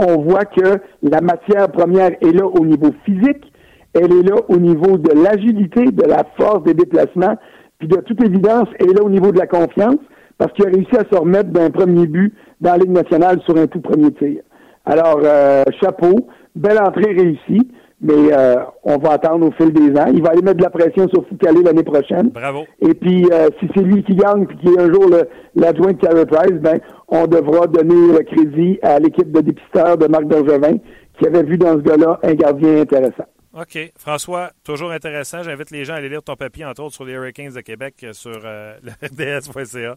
[0.00, 3.52] on voit que la matière première est là au niveau physique,
[3.94, 7.36] elle est là au niveau de l'agilité, de la force des déplacements,
[7.78, 9.98] puis de toute évidence, elle est là au niveau de la confiance,
[10.38, 13.56] parce qu'il a réussi à se remettre d'un premier but dans la Ligue nationale sur
[13.56, 14.42] un tout premier tir.
[14.86, 20.06] Alors, euh, chapeau, belle entrée réussie, mais euh, on va attendre au fil des ans.
[20.12, 22.28] Il va aller mettre de la pression sur Foucalé l'année prochaine.
[22.30, 22.64] Bravo.
[22.80, 25.06] Et puis, euh, si c'est lui qui gagne, puis qui est un jour
[25.54, 30.06] l'adjoint de Carey Price, ben, on devra donner le crédit à l'équipe de dépisteurs de
[30.06, 30.78] Marc Bergevin,
[31.18, 33.26] qui avait vu dans ce gars-là un gardien intéressant.
[33.52, 33.92] OK.
[33.96, 35.42] François, toujours intéressant.
[35.42, 37.96] J'invite les gens à aller lire ton papier, entre autres, sur les Hurricanes de Québec
[38.04, 39.96] euh, sur euh, le RDS.ca.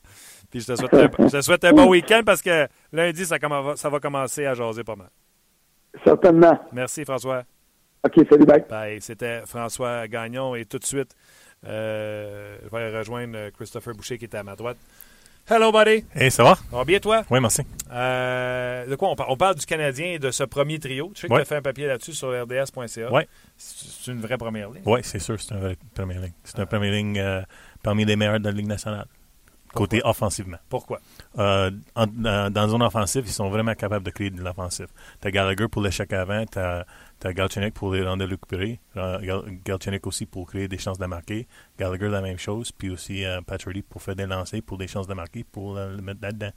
[0.50, 3.38] Puis je te souhaite un, je te souhaite un bon week-end parce que lundi, ça,
[3.76, 5.10] ça va commencer à jaser pas mal.
[6.04, 6.60] Certainement.
[6.72, 7.44] Merci, François.
[8.06, 8.66] OK, salut, bye.
[8.70, 9.02] Bye.
[9.02, 11.16] C'était François Gagnon et tout de suite,
[11.66, 14.78] euh, je vais rejoindre Christopher Boucher qui était à ma droite.
[15.50, 16.06] Hello, buddy.
[16.16, 16.56] Hey, ça va?
[16.56, 17.24] Ça va bien, toi?
[17.30, 17.62] Oui, merci.
[17.92, 19.30] Euh, de quoi on parle?
[19.32, 21.12] On parle du Canadien et de ce premier trio.
[21.13, 21.39] Tu sais que Ouais.
[21.39, 23.12] tu as fait un papier là-dessus sur rds.ca.
[23.12, 23.28] Ouais.
[23.58, 24.84] C'est une vraie première ligne.
[24.86, 26.32] Oui, c'est sûr, c'est une vraie première ligne.
[26.46, 27.42] C'est une première ligne euh,
[27.82, 29.06] parmi les meilleurs de la Ligue nationale.
[29.74, 30.58] Côté offensivement.
[30.70, 31.00] Pourquoi?
[31.39, 34.88] Euh, en- dans, dans zone offensive, ils sont vraiment capables de créer de l'offensive.
[35.22, 36.86] Tu as Gallagher pour l'échec avant, tu as,
[37.32, 41.48] Galchenyuk pour les rendre récupérer, Gal- Galchenyuk aussi pour créer des chances de marquer,
[41.80, 45.08] Gallagher la même chose, puis aussi euh, Patrick pour faire des lancers, pour des chances
[45.08, 46.52] de marquer, pour euh, le mettre là-dedans.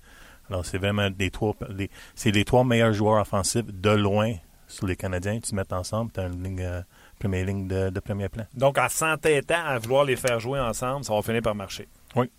[0.50, 4.35] Alors, c'est vraiment des trois, les- c'est les trois meilleurs joueurs offensifs de loin
[4.68, 5.38] sur les Canadiens.
[5.40, 6.83] Tu mets ensemble, tu as une ligne, euh,
[7.20, 8.44] première ligne de, de premier plan.
[8.55, 11.87] Donc, en s'entêtant à vouloir les faire jouer ensemble, ça va finir par marcher.
[12.16, 12.31] Oui.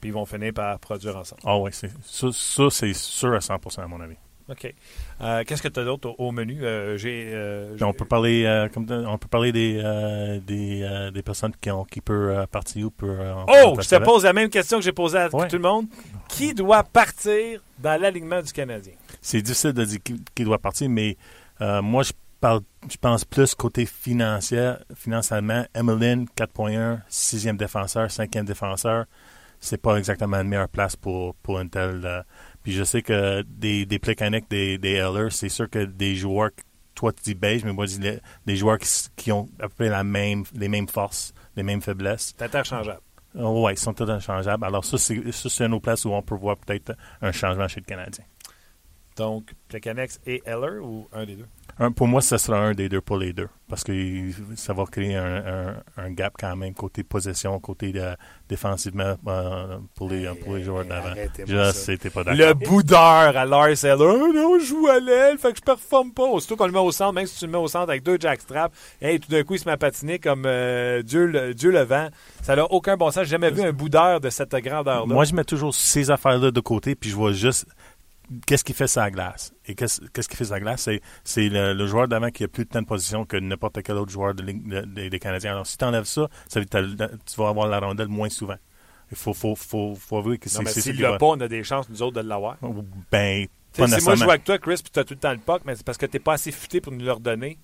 [0.00, 1.40] Puis ils vont finir par produire ensemble.
[1.44, 4.16] Ah oui, c'est, ça, ça, c'est sûr à 100% à mon avis.
[4.48, 4.74] OK.
[5.22, 6.62] Euh, Qu'est-ce que tu as d'autre au, au menu?
[6.62, 9.82] Euh, j'ai, euh, Puis on peut parler, comme de- on peut parler des,
[10.46, 14.32] des, des personnes qui, ont, qui peuvent partir ou euh, Oh, je te pose la
[14.32, 15.48] même question que j'ai posée à Ouais.
[15.48, 15.86] tout le monde.
[16.28, 18.92] Qui doit partir dans l'alignement du Canadien?
[19.22, 21.16] C'est difficile de dire qui, qui doit partir, mais
[21.62, 25.64] euh, moi, je parle, je pense plus côté financier, financièrement.
[25.74, 29.06] Emeline, 4.1, sixième défenseur, cinquième défenseur,
[29.60, 32.24] c'est pas exactement la meilleure place pour, pour une telle.
[32.64, 34.00] Puis je sais que des, des
[34.48, 36.50] des, des Heller, c'est sûr que des joueurs,
[36.96, 39.68] toi tu dis beige, mais moi je dis les- des joueurs qui, qui ont à
[39.68, 42.34] peu près la même, les mêmes forces, les mêmes faiblesses.
[42.36, 43.00] C'est interchangeable.
[43.34, 44.64] oui, ils sont tous interchangeables.
[44.64, 47.68] Alors ça, c'est ça, c'est une autre place où on peut voir peut-être un changement
[47.68, 48.24] chez le Canadien.
[49.16, 51.46] Donc, Plecanex et Eller ou un des deux?
[51.78, 53.48] Un- pour moi, ce sera un des deux pour les deux.
[53.68, 53.92] Parce que
[54.56, 58.14] ça va créer un, un- un gap quand même côté possession, côté de-
[58.48, 61.14] défensivement euh, pour, les, pour les joueurs d'avant.
[61.46, 62.38] Je t'es pas d'accord.
[62.46, 63.00] Le boudeur
[63.36, 63.94] à Lars Eller.
[64.04, 66.24] Oh non, je joue à l'aile, fait que je performe pas.
[66.24, 68.18] Aussitôt qu'on le met au centre, même si tu le mets au centre avec deux
[68.20, 71.70] jackstraps, hey, tout d'un coup, il se met à patiner comme euh, Dieu, le, Dieu
[71.72, 72.08] le vent.
[72.42, 73.24] Ça n'a aucun bon sens.
[73.24, 75.06] J'ai jamais vu un boudeur de cette grandeur-là.
[75.12, 77.66] Moi, je mets toujours ces affaires-là de côté, puis je vois juste
[78.46, 79.52] qu'est-ce qu'il fait la glace?
[79.66, 80.88] Et qu'est-ce qu'il fait sur la glace?
[81.24, 83.96] C'est, le, le joueur d'avant qui a plus de temps de position que n'importe quel
[83.96, 85.52] autre joueur de ligue- de- de- des Canadiens.
[85.52, 88.08] Alors, si tu enlèves ça, ça veut dire que t'as- tu vas avoir la rondelle
[88.08, 88.56] moins souvent.
[89.10, 91.88] Il faut, faut, faut, faut avouer que c'est, s'il l'a pas, on a des chances,
[91.88, 92.56] nous autres, de l'avoir.
[93.12, 95.32] Ben, pas Si moi je joue avec toi, Chris, puis tu as tout le temps
[95.32, 97.58] le puck, mais c'est parce que tu pas assez futé pour nous le redonner.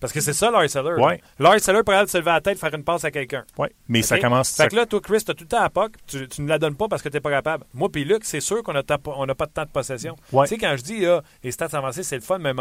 [0.00, 0.96] Parce que c'est ça, Lars Eller.
[0.96, 0.96] là.
[0.96, 1.20] Ouais.
[1.38, 3.44] Lars Eller, pour se lever à la tête, faire une passe à quelqu'un.
[3.58, 4.56] Ouais, mais ça commence.
[4.56, 6.58] Fait que là, toi, Chris, t'as tout le temps à POC, tu, tu ne la
[6.58, 7.64] donnes pas parce que t'es pas capable.
[7.74, 10.16] Moi puis Luc, c'est sûr qu'on n'a pas de temps de possession.
[10.32, 10.46] Ouais.
[10.46, 12.52] Tu sais, quand je dis là, les stats avancées, c'est le fun, mais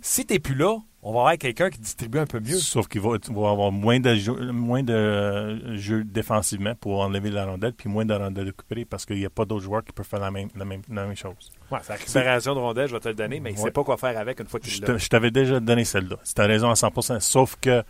[0.00, 2.56] si t'es plus là, on va avoir quelqu'un qui distribue un peu mieux.
[2.56, 3.10] Sauf qu'il va,
[3.50, 8.12] avoir moins de jeux, moins de euh, défensivement pour enlever la rondelle, puis moins de
[8.14, 10.64] rondelles récupérées parce qu'il n'y a pas d'autres joueurs qui peuvent faire la même, la
[10.64, 11.52] même, la même chose.
[11.70, 13.62] Ouais, c'est la récupération de rondelles, je vais te le donner, mais il Ouais.
[13.64, 14.96] sait pas quoi faire avec une fois qu'il l'a.
[14.96, 16.16] je t'avais déjà donné celle-là.
[16.34, 17.82] Tu as raison à 100%, sauf que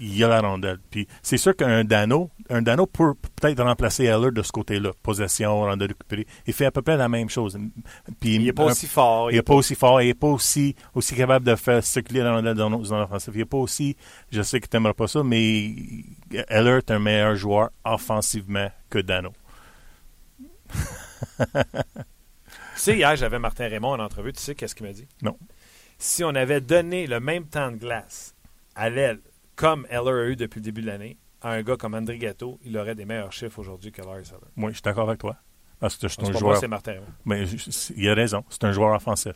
[0.00, 0.78] il y a la rondelle.
[0.90, 4.92] Puis c'est sûr qu'un Dano, un Dano peut peut-être remplacer Heller de ce côté-là.
[5.02, 6.26] Possession, rondelle récupérée.
[6.46, 7.58] Il fait à peu près la même chose.
[8.20, 9.30] Puis Il est pas un- aussi fort.
[9.30, 12.34] Il n'est pas aussi fort, il n'est pas aussi, aussi capable de faire circuler la
[12.36, 13.34] rondelle dans nos zones offensives.
[13.34, 13.96] Il n'est pas aussi,
[14.30, 15.72] je sais que tu n'aimerais pas ça, mais
[16.48, 19.32] Heller est un meilleur joueur offensivement que Dano.
[21.40, 24.32] Tu sais, hier, j'avais Martin Raymond en entrevue.
[24.32, 25.06] Tu sais qu'est-ce qu'il m'a dit?
[25.22, 25.36] Non.
[25.98, 28.34] Si on avait donné le même temps de glace
[28.76, 29.18] à l'aile,
[29.58, 32.58] comme Eller a eu depuis le début de l'année, à un gars comme André Gatto,
[32.64, 34.50] il aurait des meilleurs chiffres aujourd'hui que Lars Eller.
[34.56, 35.36] Moi, je suis d'accord avec toi.
[35.80, 36.42] Parce que c'est un joueur.
[36.42, 36.96] moi, c'est Martin.
[37.24, 39.32] Mais je- il a raison, c'est un joueur offensif.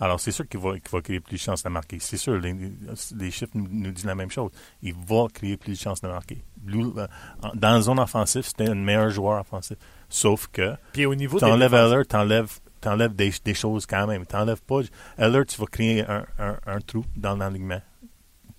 [0.00, 1.98] Alors, c'est sûr qu'il va, créer plus de chances de marquer.
[2.00, 2.52] C'est sûr, les,
[3.16, 4.50] les chiffres nous, nous disent la même chose.
[4.82, 6.42] Il va créer plus de chances de marquer.
[6.68, 7.06] Euh,
[7.54, 9.76] dans la zone offensive, c'était un meilleur joueur offensif.
[10.08, 12.48] Sauf que Puis au niveau tu des enlèves défenses- Heller,
[12.80, 14.26] tu enlèves, des, des choses quand même.
[14.26, 14.80] Tu n'enlèves pas.
[15.18, 17.80] Heller, tu vas créer un, un- un trou dans l'alignement.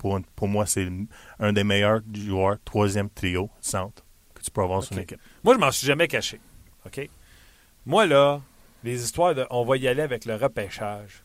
[0.06, 0.88] Pour, pour moi, c'est
[1.40, 5.20] un des meilleurs joueurs, troisième trio, centre, que tu peux avoir sur une équipe.
[5.44, 6.40] Moi, je m'en suis jamais caché.
[6.86, 7.10] OK?
[7.88, 8.40] Moi, là,
[8.84, 11.24] les histoires de on va y aller avec le repêchage.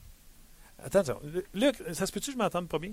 [0.82, 1.02] Attends.
[1.52, 2.92] Luc, ça se peut-tu que je m'entende pas bien?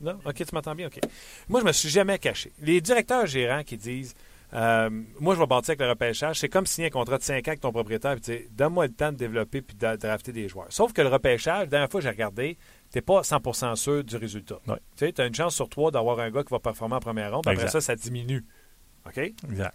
[0.00, 0.20] Non?
[0.24, 0.86] OK, tu m'entends bien?
[0.86, 1.00] OK.
[1.48, 2.52] Moi, je me suis jamais caché.
[2.60, 4.14] Les directeurs gérants qui disent
[4.54, 7.38] euh, Moi, je vais bâtir avec le repêchage, c'est comme signer un contrat de 5
[7.38, 10.48] ans avec ton propriétaire et dire Donne-moi le temps de développer puis de drafter des
[10.48, 10.68] joueurs.
[10.70, 12.56] Sauf que le repêchage, la dernière fois que j'ai regardé,
[12.92, 14.58] tu n'es pas 100% sûr du résultat.
[14.66, 14.78] Ouais.
[14.96, 17.46] Tu as une chance sur trois d'avoir un gars qui va performer en première ronde,
[17.46, 18.44] après ça, ça diminue.
[19.06, 19.18] OK?
[19.18, 19.74] Exact.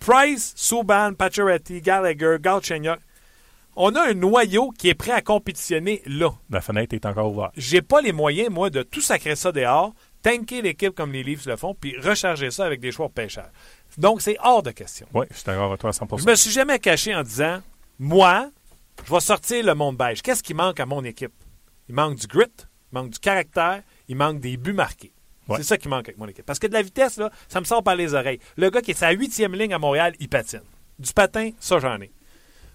[0.00, 2.98] Price, Subban, Pacioretty, Gallagher, Galchenyuk.
[3.76, 6.30] on a un noyau qui est prêt à compétitionner là.
[6.48, 7.52] La fenêtre est encore ouverte.
[7.56, 11.46] J'ai pas les moyens, moi, de tout sacrer ça dehors, tanker l'équipe comme les Leafs
[11.46, 13.50] le font, puis recharger ça avec des choix pêcheurs.
[13.98, 15.06] Donc, c'est hors de question.
[15.12, 17.60] Oui, je suis d'accord avec toi à 100 Je me suis jamais caché en disant,
[17.98, 18.50] moi,
[19.06, 20.22] je vais sortir le monde beige.
[20.22, 21.32] Qu'est-ce qui manque à mon équipe?
[21.90, 25.12] Il manque du grit, il manque du caractère, il manque des buts marqués.
[25.48, 25.56] Ouais.
[25.56, 26.46] C'est ça qui manque avec mon équipe.
[26.46, 28.38] Parce que de la vitesse, là, ça me sort par les oreilles.
[28.56, 30.62] Le gars qui est sa huitième ligne à Montréal, il patine.
[31.00, 32.12] Du patin, ça, j'en ai.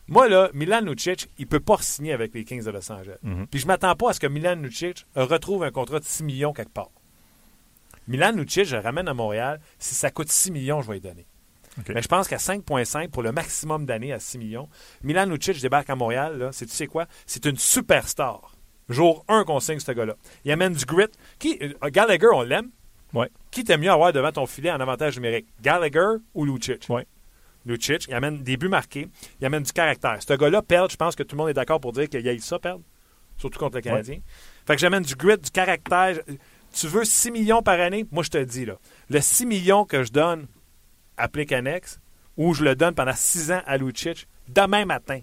[0.10, 3.16] Moi, là, Milan Lucic, il peut pas signer avec les Kings de Los Angeles.
[3.50, 6.52] Puis je m'attends pas à ce que Milan Lucic retrouve un contrat de 6 millions
[6.52, 6.92] quelque part.
[8.10, 9.62] Milan Lucic, je le ramène à Montréal.
[9.80, 11.26] Si ça coûte 6 millions, je vais lui donner.
[11.88, 14.68] Mais je pense qu'à 5,5 pour le maximum d'années à 6 millions,
[15.04, 16.38] Milan Lucic débarque à Montréal.
[16.38, 17.06] Là, c'est, tu sais quoi?
[17.26, 18.55] C'est une superstar.
[18.90, 20.16] Jour 1 qu'on signe ce gars-là.
[20.44, 21.06] Il amène du grit.
[21.40, 22.70] Qui, euh, Gallagher, on l'aime.
[23.14, 23.30] Ouais.
[23.52, 25.48] Qui t'aime mieux avoir devant ton filet en avantage numérique?
[25.62, 26.86] Gallagher ou Lucic?
[26.90, 27.06] Ouais.
[27.66, 29.08] Lucic, il amène des buts marqués,
[29.40, 30.22] il amène du caractère.
[30.22, 32.30] Ce gars-là, perd, je pense que tout le monde est d'accord pour dire qu'il y
[32.30, 32.84] a eu ça, perdre.
[33.38, 34.20] Surtout contre le Canadien.
[34.68, 36.20] Fait que j'amène du grit, du caractère.
[36.74, 38.06] Tu veux 6 millions par année?
[38.12, 38.78] Moi, je te le dis, là.
[39.10, 40.48] Le 6 millions que je donne
[41.18, 42.00] à Plicanex,
[42.38, 45.22] ou je le donne pendant 6 ans à Lucic, demain matin,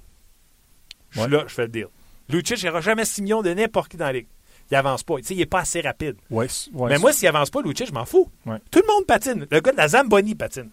[1.11, 1.87] je suis là, je fais le deal.
[2.33, 4.27] Lucic, il n'aura jamais 6 millions de n'importe qui dans la ligue.
[4.71, 5.17] Il avance pas.
[5.19, 6.17] Tu sais, il n'est pas assez rapide.
[6.31, 6.47] Ouais,
[6.89, 8.31] Mais moi, s'il avance pas, Lucic, je m'en fous.
[8.47, 8.59] Ouais.
[8.71, 9.47] Tout le monde patine.
[9.51, 10.71] Le gars de la Zamboni patine.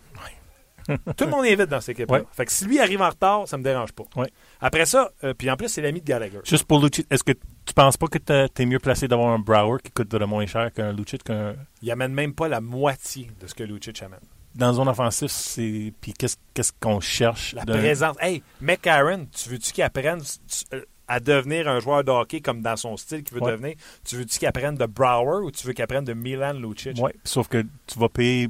[1.18, 2.20] Tout le monde est vite dans cette équipe-là.
[2.20, 2.26] Ouais.
[2.32, 4.06] Fait que si lui arrive en retard, ça me dérange pas.
[4.16, 4.32] Ouais.
[4.60, 6.40] Après ça, euh, puis en plus, c'est l'ami de Gallagher.
[6.44, 9.38] Juste pour Lucic, est-ce que tu penses pas que tu es mieux placé d'avoir un
[9.38, 13.30] Brower qui coûte de moins cher qu'un Lucic qu'un Il amène même pas la moitié
[13.40, 14.20] de ce que Lucic amène.
[14.56, 18.16] dans zone offensive, c'est puis qu'est-ce qu'est-ce qu'on cherche La d'un- présence.
[18.20, 22.62] Hey, McCarron, tu veux-tu qu'il apprenne tu- euh, à devenir un joueur de hockey comme
[22.62, 23.52] dans son style qu'il veut Ouais.
[23.52, 23.76] devenir?
[24.06, 26.98] Tu veux-tu qu'il apprenne de Brower ou tu veux qu'il apprenne de Milan Lucic?
[27.02, 28.48] Ouais, sauf que tu vas payer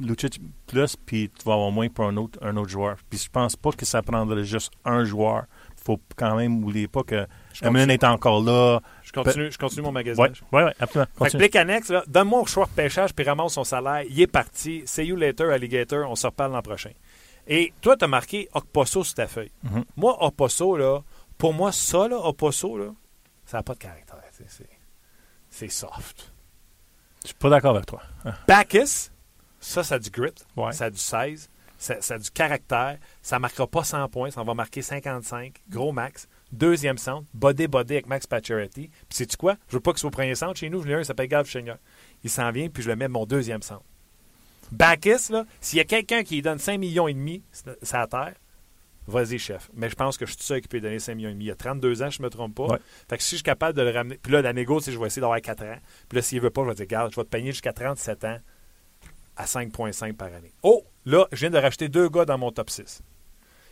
[0.00, 2.96] Lucic plus puis tu vas avoir moins pour un autre un autre joueur.
[3.10, 5.44] Puis je pense pas que ça prendrait juste un joueur.
[5.76, 7.26] Faut quand même oublier pas que
[7.62, 8.80] continue, est encore là.
[9.02, 10.42] je continue, je continue mon Ouais, magasinage.
[10.52, 11.06] ouais, ouais, absolument.
[11.06, 11.38] Fait que Continue.
[11.40, 14.02] Blake Annex, là, donne-moi au choix de pêchage puis ramasse son salaire.
[14.10, 14.82] Il est parti.
[14.86, 16.10] See you later, alligator.
[16.10, 16.90] On se reparle l'an prochain.
[17.46, 19.50] Et toi, tu as marqué Okposo sur ta feuille.
[19.62, 19.84] Mhm.
[19.96, 21.00] Moi, Okposo, là,
[21.38, 22.92] pour moi, ça, là, Okposo, là,
[23.46, 24.16] ça n'a pas de caractère.
[25.48, 26.32] C'est, soft.
[27.22, 28.02] Je suis pas d'accord avec toi.
[28.24, 29.10] Ah, Bacchus,
[29.60, 30.34] ça, ça a du grit.
[30.56, 30.72] Ouais.
[30.72, 31.48] Ça a du 16.
[31.78, 32.98] Ça, ça a du caractère.
[33.22, 34.30] Ça marquera pas 100 points.
[34.30, 35.62] Ça en va marquer 55.
[35.70, 36.28] Gros max.
[36.52, 37.26] Deuxième centre.
[37.34, 38.88] Body-body avec Max Pacioretty.
[38.88, 39.56] Puis sais-tu quoi?
[39.68, 40.58] Je veux pas qu'il soit au premier centre.
[40.58, 41.78] Chez nous, je l'ai un, il s'appelle Gav Seigneur.
[42.24, 43.84] Il s'en vient, puis je le mets mon deuxième centre.
[44.72, 48.06] Bacchus, là, s'il y a quelqu'un qui lui donne 5 millions et demi, c'est à
[48.06, 48.34] terre.
[49.08, 49.70] Vas-y, chef.
[49.72, 51.46] Mais je pense que je suis seul qui peut donner 5 millions et demi.
[51.46, 52.66] Il y a 32 ans, je ne me trompe pas.
[52.66, 52.78] Ouais.
[53.08, 54.18] Fait que si je suis capable de le ramener.
[54.22, 55.76] Puis là, la négo, je vais essayer d'avoir 4 ans.
[56.10, 58.24] Puis là, s'il veut pas, je vais dire, garde, je vais te payer jusqu'à 37
[58.24, 58.38] ans
[59.36, 60.52] à 5,5 par année.
[60.62, 63.02] Oh, là, je viens de racheter deux gars dans mon top 6.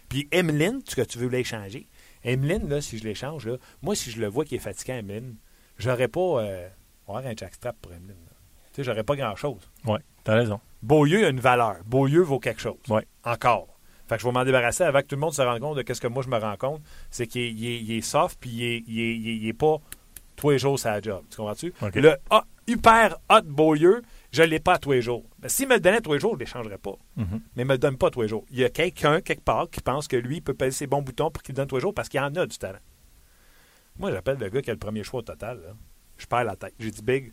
[0.09, 1.87] Puis Emeline, tu, que tu veux l'échanger.
[2.25, 5.37] Emeline, là, si je l'échange, là, moi, si je le vois qu'il est fatigué, Emeline,
[5.77, 6.20] j'aurais pas.
[6.20, 6.68] Euh,
[7.07, 8.16] on va avoir un jackstrap pour Emeline.
[8.72, 9.70] Tu sais, j'aurais pas grand-chose.
[9.85, 10.61] Ouais, t'as raison.
[10.83, 11.77] Beaulieu a une valeur.
[11.85, 12.79] Beaulieu vaut quelque chose.
[12.88, 13.07] Ouais.
[13.25, 13.75] Encore.
[14.08, 15.94] Fait que je vais m'en débarrasser avant que tout le monde se rende compte de
[15.94, 16.80] ce que moi je me rends compte.
[17.10, 19.78] C'est qu'il est, il est- il est soft, puis il est, il pas
[20.36, 21.24] tous les jours sa job.
[21.30, 21.72] Tu comprends-tu?
[21.82, 21.94] OK.
[21.96, 22.14] Le
[22.68, 25.24] hyper hot Beaulieu, je ne l'ai pas tous les jours.
[25.38, 26.94] Ben, S'il me le donnait tous les jours, je ne l'échangerais pas.
[27.16, 27.40] Mhm.
[27.56, 28.44] Mais il ne me le donne pas tous les jours.
[28.50, 31.30] Il y a quelqu'un, quelque part, qui pense que lui peut peser ses bons boutons
[31.30, 32.78] pour qu'il le donne tous les jours parce qu'il en a du talent.
[33.98, 35.58] Moi, j'appelle le gars qui a le premier choix au total.
[35.66, 35.72] là.
[36.18, 36.74] Je perds la tête.
[36.78, 37.32] J'ai dit, Big,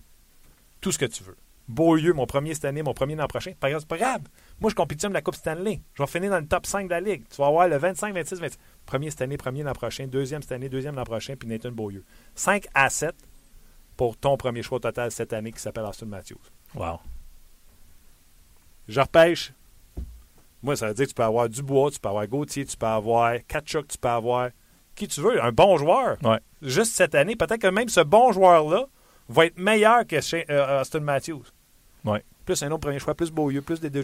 [0.81, 1.37] tout ce que tu veux.
[1.67, 3.53] Beaulieu, mon premier cette année, mon premier l'an prochain.
[3.59, 4.21] Par exemple, c'est pas grave.
[4.59, 5.81] Moi, je compétitionne de la Coupe Stanley.
[5.93, 7.23] Je vais finir dans le top 5 de la Ligue.
[7.29, 8.59] Tu vas avoir le 25, 26, 27.
[8.85, 12.03] Premier cette année, premier l'an prochain, deuxième cette année, deuxième l'an prochain, puis Nathan Beaulieu.
[12.35, 13.15] 5 à 7
[13.95, 16.41] pour ton premier choix total cette année qui s'appelle Austin Matthews.
[16.75, 16.99] Wow.
[18.87, 19.53] Je repêche.
[20.61, 22.85] Moi, ça veut dire que tu peux avoir Dubois, tu peux avoir Gauthier, tu peux
[22.85, 24.49] avoir Kachuk, tu peux avoir
[24.95, 26.17] qui tu veux, un bon joueur.
[26.23, 26.39] Ouais.
[26.61, 28.85] Juste cette année, peut-être que même ce bon joueur-là
[29.29, 31.43] va être meilleur que chez, euh, Austin Matthews.
[32.05, 32.23] Ouais.
[32.45, 34.03] Plus un autre premier choix, plus Beaulieu, plus des deux.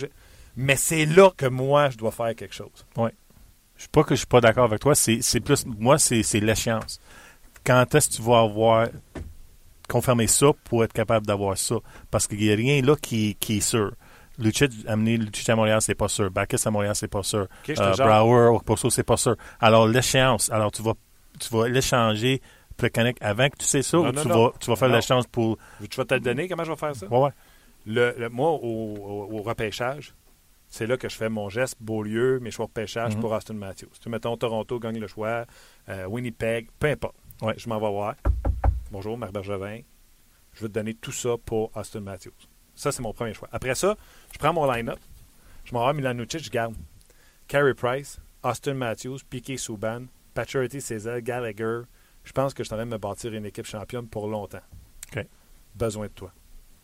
[0.56, 2.86] Mais c'est là que moi, je dois faire quelque chose.
[2.96, 4.94] Je suis pas que je suis pas d'accord avec toi.
[4.96, 5.66] C'est c'est plus.
[5.66, 7.00] Moi, c'est c'est l'échéance.
[7.66, 8.88] Quand est-ce que tu vas avoir
[9.88, 11.76] confirmé ça pour être capable d'avoir ça?
[12.12, 13.94] Parce qu'il n'y a rien là qui, qui est sûr.
[14.38, 16.32] Lucic, amener Lucic à Montréal, c'est pas sûr.
[16.32, 17.48] Bacchus à Montréal, c'est pas sûr.
[17.64, 17.94] te Euh.
[17.98, 19.36] Brower, Okposo, c'est pas sûr.
[19.60, 20.50] Alors, l'échéance.
[20.50, 20.94] Alors, tu vas,
[21.40, 22.42] tu vas l'échanger
[22.78, 24.46] Plekanec avant que tu sais ça Non, ou non, tu, non.
[24.46, 25.58] Vas, tu vas faire l'échange pour.
[25.90, 27.08] Tu vas te le donner, comment je vais faire ça?
[27.08, 27.32] Ouais, ouais.
[27.86, 30.14] Le, le- moi, au, au- au repêchage,
[30.68, 33.22] c'est là que je fais mon geste Beaulieu, mes choix de pêchage Mhm.
[33.22, 33.90] pour Austin Matthews.
[34.02, 35.46] Tu mettons Toronto gagne le choix,
[35.90, 37.16] euh, Winnipeg, peu importe.
[37.42, 37.56] Ouais.
[37.58, 38.16] Je m'en vais voir.
[38.92, 39.82] Bonjour, Marc Bergevin.
[40.54, 42.32] Je vais te donner tout ça pour Austin Matthews.
[42.76, 43.48] Ça, c'est mon premier choix.
[43.52, 43.96] Après ça,
[44.34, 45.00] je prends mon line-up.
[45.66, 46.76] Je m'en vais à Milan Lucic, je garde
[47.48, 51.82] Carey Price, Austin Matthews, Piquet Souban, Paturity, César, Gallagher,
[52.24, 54.62] je pense que je suis en train de me bâtir une équipe championne pour longtemps.
[55.16, 55.26] OK.
[55.76, 56.32] Besoin de toi.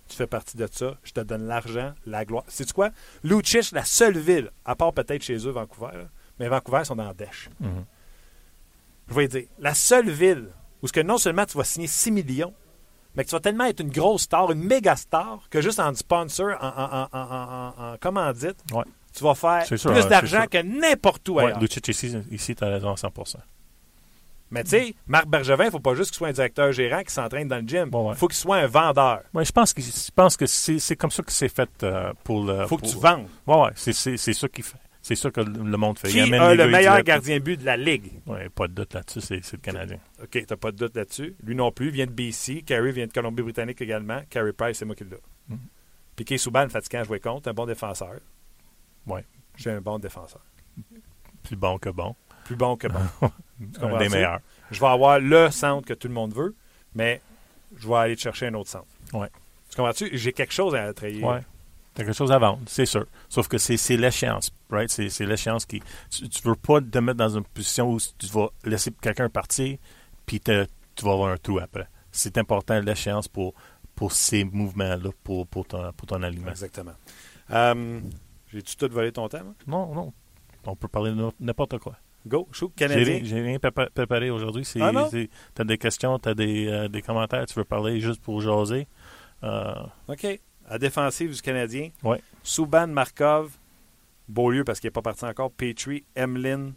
[0.07, 0.95] Tu fais partie de ça.
[1.03, 2.43] Je te donne l'argent, la gloire.
[2.47, 2.91] Sais-tu quoi?
[3.23, 6.05] Lucic, la seule ville, à part peut-être chez eux, Vancouver, là,
[6.39, 7.49] mais Vancouver ils sont dans la dèche.
[7.59, 7.85] Mhm.
[9.09, 10.49] Je vais dire, la seule ville
[10.81, 12.53] où ce que non seulement tu vas signer 6 millions,
[13.15, 15.93] mais que tu vas tellement être une grosse star, une méga star, que juste en
[15.95, 18.83] sponsor, en, en, en, en, commandite, Ouais.
[19.13, 21.59] tu vas faire C'est sûr, plus hein, d'argent c'est que n'importe où Ouais, ailleurs.
[21.59, 23.09] Lucic ici, ici tu as raison à 100
[24.51, 27.01] Mais tu sais, Marc Bergevin, il ne faut pas juste qu'il soit un directeur gérant
[27.03, 27.87] qui s'entraîne dans le gym.
[27.87, 28.15] Il Bon, ouais.
[28.15, 29.21] faut qu'il soit un vendeur.
[29.33, 32.43] Ouais, je pense que, je pense que c'est comme ça que c'est fait euh, pour
[32.45, 32.61] le.
[32.61, 33.27] Il faut que tu vendes.
[33.47, 34.77] Ouais, ouais, c'est ça qu'il fait.
[35.01, 36.07] C'est ça que le monde fait.
[36.07, 38.11] Qui Il amène a le il meilleur gardien but de la Ligue?
[38.25, 39.99] Ouais, pas de doute là-dessus, c'est le Canadien.
[40.23, 41.35] OK, t'as pas de doute là-dessus.
[41.43, 42.63] Lui non plus, il vient de BC.
[42.63, 44.21] Carey vient de Colombie-Britannique également.
[44.31, 45.17] Carey Price, c'est moi qui l'ai.
[45.49, 45.59] Mhm.
[46.15, 48.15] Piqué Souban, fatigant à jouer contre, un bon défenseur.
[49.05, 49.23] Ouais.
[49.57, 50.41] J'ai un bon défenseur.
[51.43, 52.15] Plus bon que bon.
[52.45, 52.99] Plus bon que bon.
[53.81, 54.39] Un des meilleurs.
[54.71, 56.55] je vais avoir le centre que tout le monde veut,
[56.93, 57.21] mais
[57.77, 58.87] je vais aller te chercher un autre centre.
[59.13, 59.29] Ouais.
[59.69, 60.09] Tu comprends-tu?
[60.17, 61.23] J'ai quelque chose à trahir.
[61.25, 61.41] Ouais.
[61.93, 63.05] T'as quelque chose à vendre, c'est sûr.
[63.29, 64.89] Sauf que c'est l'échéance, right?
[64.89, 65.81] C'est l'échéance qui.
[66.09, 69.77] Tu, tu veux pas te mettre dans une position où tu vas laisser quelqu'un partir,
[70.25, 71.87] puis te- tu vas avoir un trou après.
[72.11, 73.53] C'est important l'échéance pour,
[73.95, 76.51] pour ces mouvements-là, pour, pour, ton, pour ton alignement.
[76.51, 76.93] Exactement.
[77.51, 78.01] Euh,
[78.51, 79.43] J'ai-tu tout volé ton temps?
[79.43, 79.53] moi?
[79.67, 80.13] Non, non.
[80.65, 81.95] On peut parler de n'importe quoi.
[82.27, 83.03] Go, J'ai Canadien?
[83.05, 84.67] rien- j'ai rien prépa- préparé aujourd'hui.
[84.81, 84.91] Ah
[85.53, 88.87] T'as des questions, t'as des, euh, des commentaires, tu veux parler juste pour jaser.
[89.43, 89.73] Euh,
[90.07, 90.25] OK.
[90.67, 91.89] À défensive du Canadien.
[92.03, 92.19] Ouais.
[92.41, 93.51] Souban, Markov,
[94.27, 96.71] Beaulieu parce qu'il n'est pas parti encore, Petrie, Emlyn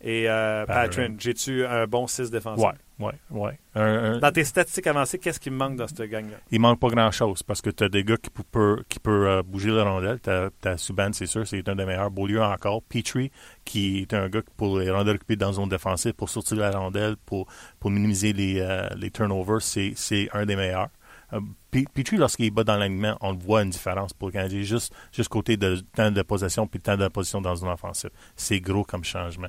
[0.00, 0.64] et euh.
[0.66, 1.16] Patron.
[1.18, 2.64] J'ai-tu un bon 6 défensif?
[2.64, 3.58] ouais, ouais, ouais.
[3.74, 6.36] Un- un- Dans tes statistiques avancées, qu'est-ce qui manque dans cette gang-là?
[6.50, 9.42] il manque pas grand-chose parce que tu as des gars qui peuvent qui peut, euh,
[9.42, 10.20] bouger la rondelle.
[10.20, 12.10] Tu as, Subban, c'est sûr, c'est un des meilleurs.
[12.10, 12.82] Beaulieu encore.
[12.82, 13.30] Petrie,
[13.64, 16.56] qui est un gars qui pour les rondelles occupées dans la zone défensive, pour sortir
[16.58, 17.46] la rondelle, pour,
[17.80, 20.88] pour minimiser les, euh, les turnovers, c'est un des meilleurs.
[21.32, 21.40] Euh,
[21.70, 25.28] Pe- Petrie, lorsqu'il bas dans l'alignement, on voit une différence pour le Canadien, juste, juste
[25.28, 28.10] côté de temps de possession puis temps de position dans une offensive.
[28.36, 29.48] C'est gros comme changement.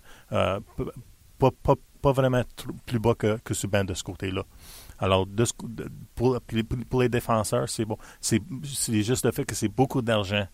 [1.37, 1.73] Pas, pas,
[2.05, 2.43] pas vraiment
[2.85, 4.43] plus bas que, que Subban de ce côté-là.
[4.99, 5.27] Alors,
[6.13, 6.39] pour,
[7.01, 7.97] les défenseurs, c'est bon.
[8.21, 8.39] C'est
[9.01, 10.47] juste le fait que c'est beaucoup d'argent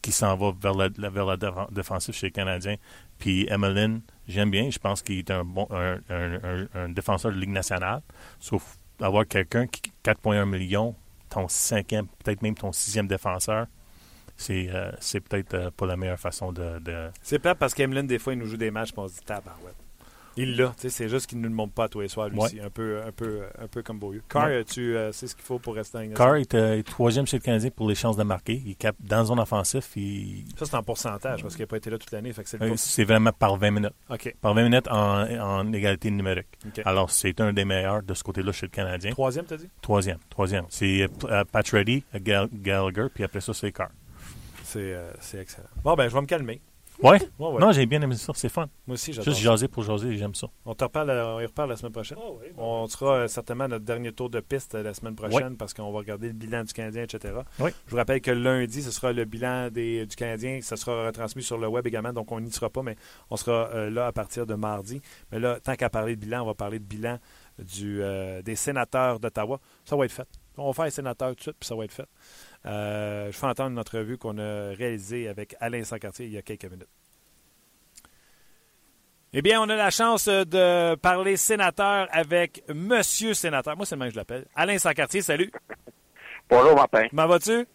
[0.00, 2.76] qui s'en va vers la, vers défensive chez les Canadiens.
[3.18, 4.70] Puis Emeline, j'aime bien.
[4.70, 8.00] Je pense qu'il est un bon un, défenseur de Ligue nationale.
[8.38, 10.94] Sauf avoir quelqu'un qui 4,1 millions,
[11.28, 13.66] ton cinquième, peut-être même ton sixième défenseur,
[14.36, 14.92] c'est euh,
[15.28, 17.10] peut-être euh, pas la meilleure façon de.
[17.20, 19.81] C'est plate parce qu'Emlyn, des fois, il nous joue des matchs on se dit tabarouette.
[20.36, 22.44] Il l'a, c'est juste qu'il ne nous le montre pas tous les soirs, lui Ouais.
[22.46, 24.22] aussi, un peu, un, peu, un peu comme Beaulieu.
[24.28, 24.64] Carr, Ouais.
[24.64, 27.36] tu euh, sais ce qu'il faut pour rester en Carr est, euh, est troisième chez
[27.36, 28.62] le Canadien pour les chances de marquer.
[28.64, 29.90] Il est cap- dans zone offensif.
[29.96, 32.32] Il, Ça, c'est en pourcentage parce qu'il n'a pas été là toute l'année.
[32.32, 33.92] C'est euh, c'est vraiment par 20 minutes.
[34.40, 36.46] Par 20 minutes en, en égalité numérique.
[36.84, 39.10] Alors, c'est un des meilleurs de ce côté-là chez le Canadien.
[39.12, 39.68] Troisième, t'as dit?
[39.82, 40.64] Troisième, troisième.
[40.70, 43.90] C'est euh, Pat Reddy, Gal- Gallagher, puis après ça, c'est Carr.
[44.64, 45.68] C'est euh, c'est excellent.
[45.84, 46.60] Bon, ben, je vais me calmer.
[47.02, 47.20] Ouais?
[47.38, 47.60] Ouais, ouais.
[47.60, 48.68] Non, j'ai bien aimé ça, c'est fun.
[48.86, 49.50] Moi aussi, j'adore Juste ça.
[49.50, 50.46] jaser pour jaser, j'aime ça.
[50.64, 52.18] On te reparle, euh, on y reparle la semaine prochaine.
[52.56, 55.74] on sera euh, certainement à notre dernier tour de piste euh, la semaine prochaine parce
[55.74, 57.34] qu'on va regarder le bilan du Canadien, etc.
[57.58, 57.70] Oui.
[57.86, 60.60] Je vous rappelle que lundi, ce sera le bilan des, du Canadien.
[60.62, 62.96] Ça sera retransmis sur le web également, donc on n'y sera pas, mais
[63.30, 65.00] on sera euh, là à partir de mardi.
[65.30, 67.18] Mais là, tant qu'à parler de bilan, on va parler de bilan
[67.58, 69.60] du, euh, des sénateurs d'Ottawa.
[69.84, 70.28] Ça va être fait.
[70.58, 72.06] On va faire les sénateurs tout de suite, puis ça va être fait.
[72.66, 76.42] Euh, je fais entendre notre revue qu'on a réalisée avec Alain Sancartier il y a
[76.42, 76.88] quelques minutes.
[79.32, 83.76] Eh bien, on a la chance de parler sénateur avec Monsieur Sénateur.
[83.76, 84.46] Moi, c'est le même que je l'appelle.
[84.54, 85.50] Alain Sancartier, salut.
[86.50, 87.08] Bonjour, Martin.
[87.08, 87.66] Comment vas-tu?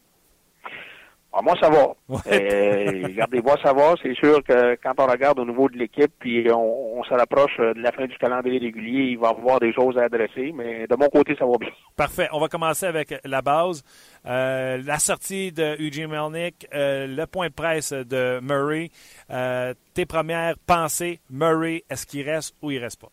[1.40, 1.90] Ah, moi, ça va.
[2.10, 2.20] Ouais.
[2.32, 3.94] Euh, Gardez-moi, ça va.
[4.02, 7.52] C'est sûr que quand on regarde au niveau de l'équipe, puis on, on se rapproche
[7.60, 10.52] euh, de la fin du calendrier régulier, il va y avoir des choses à adresser,
[10.52, 11.70] mais de mon côté, ça va bien.
[11.96, 12.28] Parfait.
[12.34, 13.84] On va commencer avec la base.
[14.26, 18.90] Euh, la sortie de Eugene Melnick, euh, le point de presse de Murray.
[19.30, 23.10] Euh, tes premières pensées, Murray, est-ce qu'il reste ou il reste pas?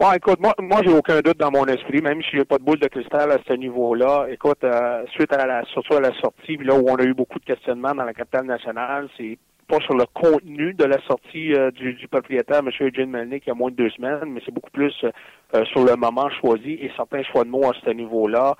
[0.00, 2.62] Bon, écoute, moi, moi j'ai aucun doute dans mon esprit, même si j'ai pas de
[2.62, 4.28] boule de cristal à ce niveau-là.
[4.30, 7.38] Écoute, euh, suite à la, surtout à la sortie, là où on a eu beaucoup
[7.38, 9.36] de questionnements dans la capitale nationale, c'est
[9.68, 12.70] pas sur le contenu de la sortie euh, du, du propriétaire, M.
[12.80, 15.84] Eugene Melnick, il y a moins de deux semaines, mais c'est beaucoup plus euh, sur
[15.84, 18.56] le moment choisi et certains choix de mots à ce niveau-là.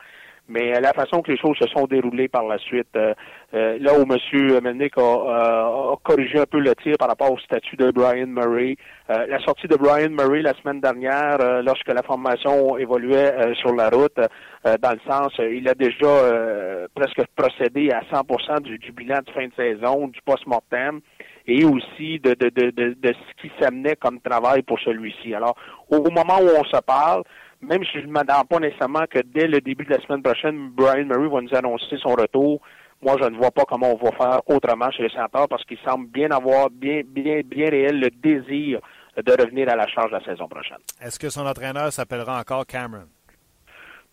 [0.51, 3.15] Mais euh, la façon que les choses se sont déroulées par la suite, euh,
[3.55, 4.61] euh, là où M.
[4.63, 8.27] Melnick a, euh, a corrigé un peu le tir par rapport au statut de Brian
[8.27, 8.77] Murray,
[9.11, 13.89] euh, la sortie de Brian Murray la semaine dernière, lorsque la formation évoluait sur la
[13.91, 14.19] route,
[14.65, 19.47] dans le sens, il a déjà presque procédé à 100% du, du bilan de fin
[19.47, 21.01] de saison, du post-mortem.
[21.47, 25.35] et aussi de, de, de, de, ce qui s'amenait comme travail pour celui-ci.
[25.35, 25.57] Alors,
[25.91, 27.23] au moment où on se parle,
[27.63, 30.71] même si je ne m'attends pas nécessairement que dès le début de la semaine prochaine,
[30.71, 32.61] Brian Murray va nous annoncer son retour,
[33.03, 35.79] moi, je ne vois pas comment on va faire autrement chez les sénateurs parce qu'il
[35.79, 38.81] semble bien avoir bien, bien, bien réel le désir
[39.17, 40.79] de revenir à la charge la saison prochaine.
[41.01, 43.07] Est-ce que son entraîneur s'appellera encore Cameron?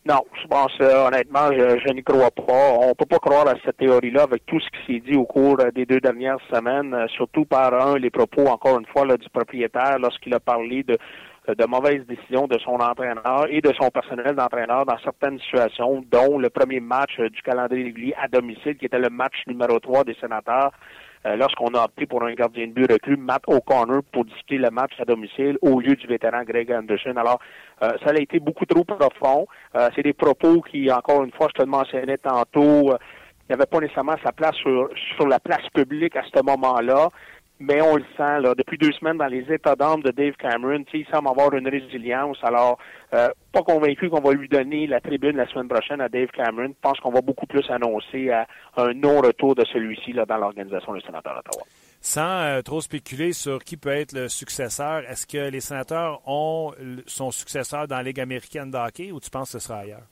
[0.05, 2.77] Non, je pense euh, honnêtement, je, n'y crois pas.
[2.79, 5.57] On peut pas croire à cette théorie-là avec tout ce qui s'est dit au cours
[5.75, 9.27] des deux dernières semaines, euh, surtout par un les propos encore une fois là, du
[9.29, 10.97] propriétaire lorsqu'il a parlé de
[11.55, 16.37] de mauvaises décisions de son entraîneur et de son personnel d'entraîneur dans certaines situations, dont
[16.37, 20.03] le premier match euh, du calendrier régulier à domicile, qui était le match numéro 3
[20.03, 20.71] des sénateurs,
[21.25, 24.69] euh, lorsqu'on a opté pour un gardien de but recru, Matt O'Connor, pour discuter le
[24.71, 27.15] match à domicile au lieu du vétéran Greg Anderson.
[27.15, 27.39] Alors,
[27.81, 29.47] euh, ça a été beaucoup trop profond.
[29.95, 32.93] C'est des propos qui, encore une fois, je te le mentionnais tantôt,
[33.49, 37.09] il n'y avait pas nécessairement sa place sur, sur la place publique à ce moment-là
[37.59, 40.83] mais on le sent là, depuis deux semaines dans les états d'âme de Dave Cameron.
[40.93, 42.37] Il semble avoir une résilience.
[42.43, 42.77] Alors,
[43.13, 46.67] euh, pas convaincu qu'on va lui donner la tribune la semaine prochaine à Dave Cameron.
[46.69, 51.01] Je pense qu'on va beaucoup plus annoncer un non-retour de celui-ci là, dans l'organisation des
[51.01, 51.63] sénateurs d'Ottawa.
[51.99, 56.73] Sans euh, trop spéculer sur qui peut être le successeur, est-ce que les sénateurs ont
[57.07, 60.03] son successeur dans la Ligue américaine de hockey ou tu penses que ce sera ailleurs?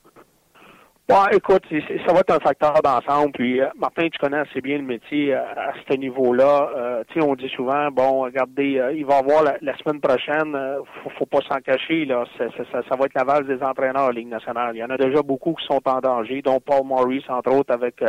[1.07, 3.31] Bon, écoute, ça va être un facteur d'ensemble.
[3.33, 6.71] Puis, euh, Martin, tu connais assez bien le métier euh, à, ce niveau-là.
[6.75, 10.57] Euh, tu sais, on dit souvent, bon, regardez, il va y avoir la, semaine prochaine,
[11.03, 14.29] faut, faut pas s'en cacher, là, ça, va être la valse des entraîneurs en Ligue
[14.29, 14.75] nationale.
[14.75, 17.71] Il y en a déjà beaucoup qui sont en danger, dont Paul Maurice, entre autres,
[17.71, 18.01] avec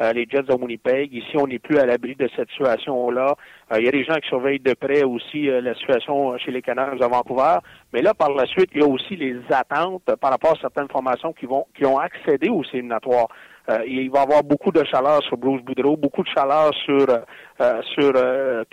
[0.00, 1.12] euh, les Jets de Winnipeg.
[1.12, 3.34] Ici, on n'est plus à l'abri de cette situation-là.
[3.72, 6.50] Euh, il y a des gens qui surveillent de près aussi euh, la situation chez
[6.50, 7.58] les Canadiens de Vancouver.
[7.92, 10.88] Mais là, par la suite, il y a aussi les attentes par rapport à certaines
[10.88, 13.28] formations qui vont qui ont accédé aux éliminatoires.
[13.70, 17.06] Euh, il va y avoir beaucoup de chaleur sur Bruce Boudreau, beaucoup de chaleur sur
[17.60, 18.64] euh, sur euh,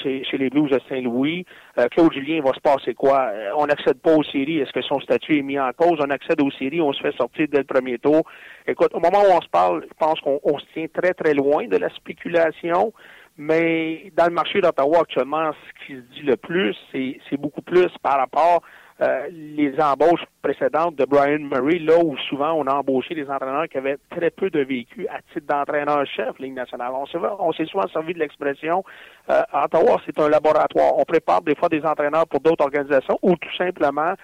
[0.00, 1.44] chez, chez, les Blues de Saint-Louis.
[1.76, 3.32] Euh, Claude Julien va se passer quoi?
[3.56, 4.58] on n'accède pas aux séries.
[4.60, 5.98] Est-ce que son statut est mis en cause?
[5.98, 8.22] On accède aux séries, on se fait sortir dès le premier tour.
[8.68, 11.66] Écoute, au moment où on se parle, je pense qu'on se tient très, très loin
[11.66, 12.92] de la spéculation.
[13.38, 17.86] Mais dans le marché d'Ottawa actuellement, ce qui se dit le plus, c'est beaucoup plus
[18.02, 18.62] par rapport
[19.00, 23.68] euh, les embauches précédentes de Brian Murray, là où souvent on a embauché des entraîneurs
[23.68, 26.90] qui avaient très peu de vécu à titre d'entraîneur-chef Ligue nationale.
[26.92, 28.82] On s'est souvent servi de l'expression
[29.30, 30.98] euh, Ottawa, c'est un laboratoire.
[30.98, 34.14] On prépare des fois des entraîneurs pour d'autres organisations ou tout simplement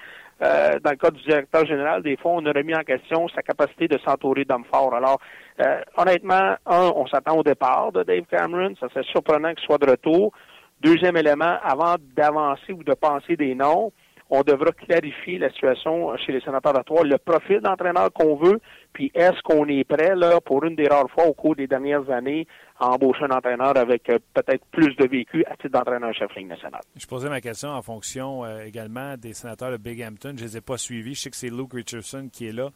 [0.43, 3.43] euh, dans le cas du directeur général, des fois, on a remis en question sa
[3.43, 4.95] capacité de s'entourer d'hommes forts.
[4.95, 5.19] Alors,
[5.61, 8.75] euh, honnêtement, un, on s'attend au départ de Dave Cameron.
[8.81, 10.33] Ça serait surprenant qu'il soit de retour.
[10.81, 13.93] Deuxième élément, avant d'avancer ou de penser des noms,
[14.31, 18.61] on devra clarifier la situation chez les sénateurs d'Ottawa, le profil d'entraîneur qu'on veut,
[18.93, 22.11] puis est-ce qu'on est prêt, là, pour une des rares fois au cours des dernières
[22.11, 26.49] années, à embaucher un entraîneur avec euh, peut-être plus de vécu à titre d'entraîneur-chef Ligue
[26.49, 26.83] nationale.
[26.97, 30.35] Je posais ma question en fonction euh, également des sénateurs de Bighampton.
[30.37, 31.15] Je ne les ai pas suivis.
[31.15, 32.71] Je sais que c'est Luke Richardson qui est là.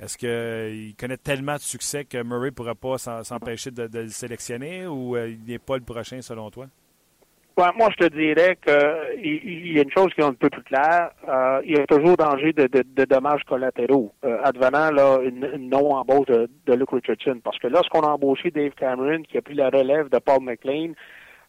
[0.00, 4.86] Est-ce qu'il connaît tellement de succès que Murray ne pourrait pas s'empêcher de, le sélectionner
[4.86, 6.66] ou euh, il n'est pas le prochain selon toi?
[7.76, 11.10] Moi, je te dirais qu'il y a une chose qui est un peu plus claire.
[11.28, 16.74] Euh, il y a toujours danger de, dommages collatéraux, euh, advenant là, une, non-embauche de,
[16.74, 17.40] Luke Richardson.
[17.42, 20.92] Parce que lorsqu'on a embauché Dave Cameron, qui a pris la relève de Paul McLean,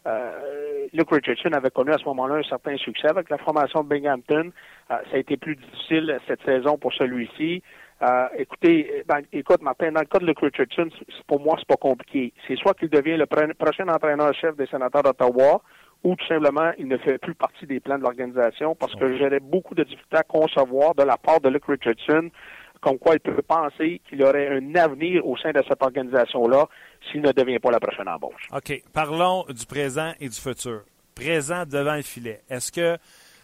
[0.08, 3.90] euh, Luke Richardson avait connu à ce moment-là un certain succès avec la formation de
[3.90, 4.52] Binghamton.
[4.88, 7.62] ça a été plus difficile cette saison pour celui-ci.
[8.38, 9.04] écoutez,
[9.34, 10.90] écoute, Martin, dans le cas de Luke Richardson,
[11.28, 12.34] pour moi, c'est pas compliqué.
[12.48, 15.62] C'est soit qu'il devient le prochain entraîneur-chef des sénateurs d'Ottawa,
[16.04, 19.40] ou tout simplement il ne fait plus partie des plans de l'organisation parce que j'aurais
[19.40, 22.30] beaucoup de difficultés à concevoir de la part de Luke Richardson
[22.82, 26.68] comme quoi il peut penser qu'il aurait un avenir au sein de cette organisation-là
[27.12, 28.48] s'il ne devient pas la prochaine embauche.
[28.54, 28.82] OK.
[28.94, 30.84] Parlons du présent et du futur.
[31.14, 32.42] Présent devant le filet.
[32.50, 32.98] Est-ce que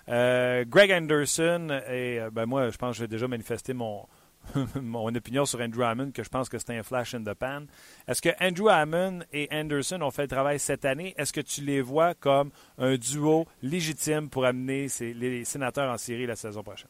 [0.08, 4.06] euh, Greg Anderson et euh, ben moi, je pense que j'ai déjà manifesté mon,
[4.82, 7.64] mon opinion sur Andrew Hammond, que je pense que c'est un flash in the pan.
[8.08, 11.14] Est-ce que Andrew Hammond et Anderson ont fait le travail cette année?
[11.18, 16.26] Est-ce que tu les vois comme un duo légitime pour amener les sénateurs en série
[16.26, 16.90] la saison prochaine?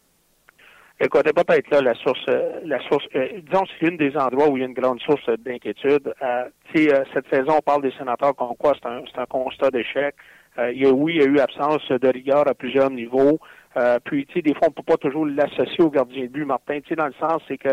[0.98, 3.06] Écoutez, peut-être là la source, euh, la source.
[3.16, 6.14] Euh, disons, c'est une des endroits où il y a une grande source d'inquiétude.
[6.22, 6.46] Euh,
[7.14, 10.16] cette saison, on parle des sénateurs comme quoi c'est un, constat d'échec.
[10.58, 13.40] oui, il y a eu absence de rigueur à plusieurs niveaux.
[13.78, 16.46] Euh, puis, tu sais, des fois, on peut pas toujours l'associer au gardien de but,
[16.46, 16.80] Martin.
[16.82, 17.70] Tu sais, dans le sens, c'est que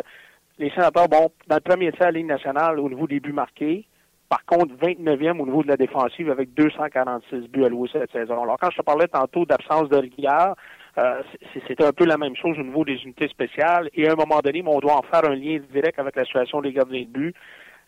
[0.58, 3.32] les sénateurs, bon, dans le premier tiers de la Ligue nationale, au niveau des buts
[3.32, 3.86] marqués,
[4.28, 8.42] par contre, 29e au niveau de la défensive avec 246 buts alloués cette saison.
[8.42, 10.56] Alors, quand je te parlais tantôt d'absence de rigueur,
[10.98, 11.22] euh,
[11.52, 13.90] c'était un peu la même chose au niveau des unités spéciales.
[13.94, 16.62] Et à un moment donné, on doit en faire un lien direct avec la situation
[16.62, 17.36] des gardiens de but.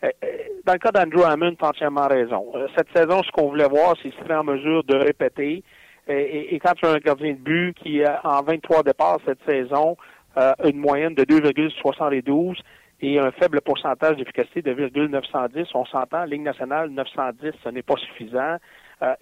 [0.03, 0.27] Euh, euh,
[0.67, 2.53] dans le cas d'Andrew Hammond, tu entièrement raison.
[2.77, 5.63] Cette saison, ce qu'on voulait voir, c'est s'il serait en mesure de répéter.
[6.09, 9.97] Et, et, quand tu as un gardien de but qui, en 23 départs cette saison,
[10.37, 12.59] a une moyenne de 2,72
[13.01, 17.97] et un faible pourcentage d'efficacité de 2,910, on s'entend, Ligue nationale, 910, ce n'est pas
[17.97, 18.57] suffisant.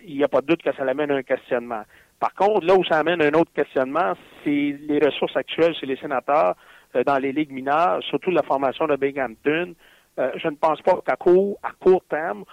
[0.04, 1.82] il n'y a pas de doute que ça l'amène à un questionnement.
[2.18, 4.14] Par contre, là où ça amène un autre questionnement,
[4.44, 6.54] c'est les ressources actuelles chez les sénateurs
[7.06, 9.74] dans les ligues mineures, surtout la formation de Binghamton.
[10.18, 12.44] Euh, je ne pense pas qu'à court, à court terme,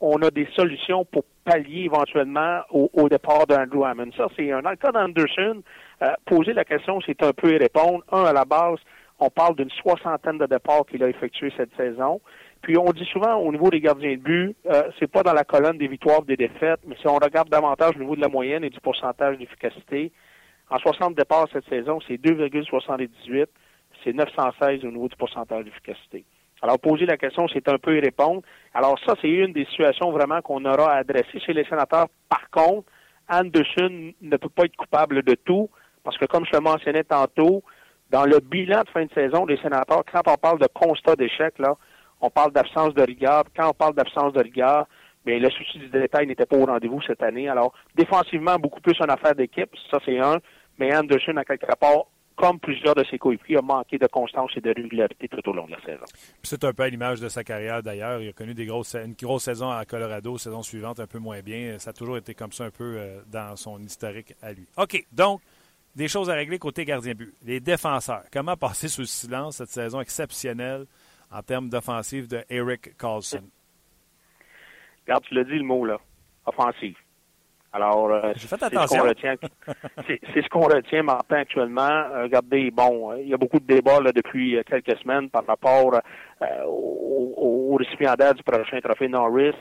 [0.00, 4.10] on, a des solutions pour pallier éventuellement au, départ d'Andrew Hammond.
[4.16, 4.62] Ça, c'est un.
[4.76, 5.62] Cas d'Anderson,
[6.02, 8.04] euh, poser la question, c'est un peu y répondre.
[8.12, 8.78] Un, à la base,
[9.18, 12.20] on parle d'une soixantaine de départs qu'il a effectués cette saison.
[12.60, 15.44] Puis on dit souvent au niveau des gardiens de but, euh, c'est pas dans la
[15.44, 18.62] colonne des victoires des défaites, mais si on regarde davantage au niveau de la moyenne
[18.64, 20.12] et du pourcentage d'efficacité,
[20.70, 23.46] en 60 départs cette saison, c'est 2,78,
[24.04, 26.24] c'est 916 au niveau du pourcentage d'efficacité.
[26.62, 28.42] Alors, poser la question, c'est un peu y répondre.
[28.72, 32.06] Alors, ça, c'est une des situations vraiment qu'on aura à adresser chez les sénateurs.
[32.28, 32.88] Par contre,
[33.28, 35.68] Anderson ne peut pas être coupable de tout,
[36.04, 37.62] parce que comme je le mentionnais tantôt,
[38.10, 41.58] dans le bilan de fin de saison des sénateurs, quand on parle de constat d'échec,
[41.58, 41.74] là,
[42.20, 43.42] on parle d'absence de rigueur.
[43.56, 44.86] Quand on parle d'absence de rigueur,
[45.26, 47.48] bien, le souci du détail n'était pas au rendez-vous cette année.
[47.48, 50.36] Alors, défensivement, beaucoup plus une affaire d'équipe, ça c'est un,
[50.78, 52.04] mais Anderson, à quelque part,
[52.36, 55.66] comme plusieurs de ses coéquipiers, a manqué de constance et de régularité tout au long
[55.66, 56.04] de la saison.
[56.42, 58.20] C'est un peu à l'image de sa carrière d'ailleurs.
[58.20, 61.40] Il a connu des grosses, une grosse saison à Colorado, saison suivante un peu moins
[61.40, 61.78] bien.
[61.78, 64.66] Ça a toujours été comme ça un peu euh, dans son historique à lui.
[64.76, 65.40] OK, donc,
[65.94, 67.34] des choses à régler côté gardien but.
[67.44, 68.24] Les défenseurs.
[68.32, 70.86] Comment passer sous le silence cette saison exceptionnelle
[71.30, 73.44] en termes d'offensive de Eric Carlson?
[75.06, 75.98] Regarde, tu l'as dit le mot, là.
[76.46, 76.96] Offensive.
[77.74, 79.34] Alors, euh, c'est ce qu'on retient.
[80.06, 81.88] c'est ce qu'on retient, Martin, actuellement.
[81.88, 85.46] Euh, regardez, bon, il y a beaucoup de débats là, depuis euh, quelques semaines par
[85.46, 85.98] rapport
[86.66, 89.54] au, au, récipiendaire du prochain trophée Norris.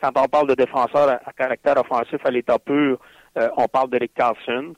[0.00, 2.98] quand on parle de défenseur à, caractère offensif à l'état pur,
[3.56, 4.74] on parle d'Eric Carlson.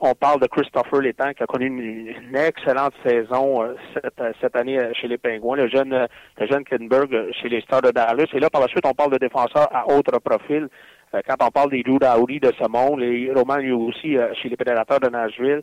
[0.00, 5.06] on parle de Christopher Létang qui a connu une, excellente saison cette, cette, année chez
[5.06, 6.08] les Pingouins, le jeune
[6.38, 8.26] le jeune Kinberg chez les Stars de Dallas.
[8.32, 10.68] Et là, par la suite, on parle de défenseurs à autre profil.
[11.14, 14.32] Euh, quand on parle des Drew Dowdy de ce monde, les Roman lui aussi euh,
[14.34, 15.62] chez les Prédateurs de Nashville.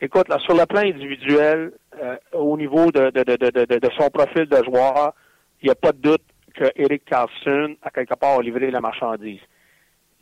[0.00, 4.46] Écoute, là, sur le plan individuel, euh, au niveau de, de, de, de, son profil
[4.46, 5.12] de joueur,
[5.60, 6.22] il n'y a pas de doute
[6.54, 9.40] que Eric Carlson a quelque part livré la marchandise.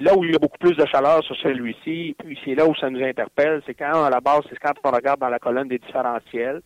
[0.01, 2.75] Là où il y a beaucoup plus de chaleur sur celui-ci, puis c'est là où
[2.75, 5.69] ça nous interpelle, c'est quand, à la base, c'est quand on regarde dans la colonne
[5.69, 6.61] des différentiels,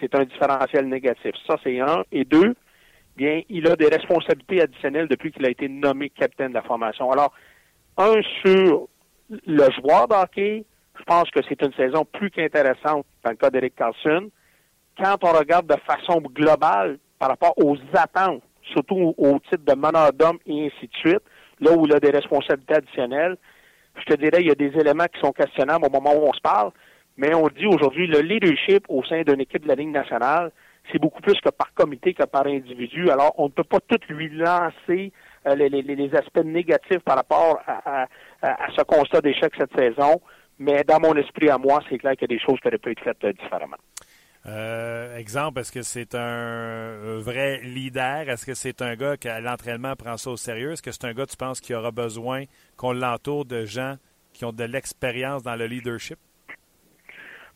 [0.00, 1.32] c'est un différentiel négatif.
[1.46, 2.04] Ça, c'est un.
[2.12, 2.54] Et deux,
[3.18, 7.10] bien, il a des responsabilités additionnelles depuis qu'il a été nommé capitaine de la formation.
[7.10, 7.32] Alors,
[7.98, 8.88] un sur
[9.28, 10.64] le joueur d'hockey,
[10.98, 14.30] je pense que c'est une saison plus qu'intéressante dans le cas d'Eric Carlson.
[14.96, 18.42] Quand on regarde de façon globale par rapport aux attentes,
[18.72, 21.22] surtout au titre de meneur d'homme et ainsi de suite,
[21.60, 23.36] là où il a des responsabilités additionnelles,
[23.96, 26.32] je te dirais, il y a des éléments qui sont questionnables au moment où on
[26.32, 26.70] se parle,
[27.16, 30.52] mais on dit aujourd'hui le leadership au sein d'une équipe de la Ligue nationale,
[30.90, 33.10] c'est beaucoup plus que par comité que par individu.
[33.10, 35.12] Alors, on ne peut pas tout lui lancer
[35.46, 38.06] euh, les, aspects négatifs par rapport à,
[38.76, 40.20] ce constat d'échec cette saison.
[40.58, 42.78] Mais dans mon esprit à moi, c'est clair qu'il y a des choses qui auraient
[42.78, 43.76] pu être faites euh, différemment.
[44.46, 48.28] Euh, exemple, est-ce que c'est un vrai leader?
[48.28, 50.72] Est-ce que c'est un gars qui, à l'entraînement, prend ça au sérieux?
[50.72, 52.44] Est-ce que c'est un gars, tu penses, qui aura besoin
[52.76, 53.96] qu'on l'entoure de gens
[54.32, 56.18] qui ont de l'expérience dans le leadership?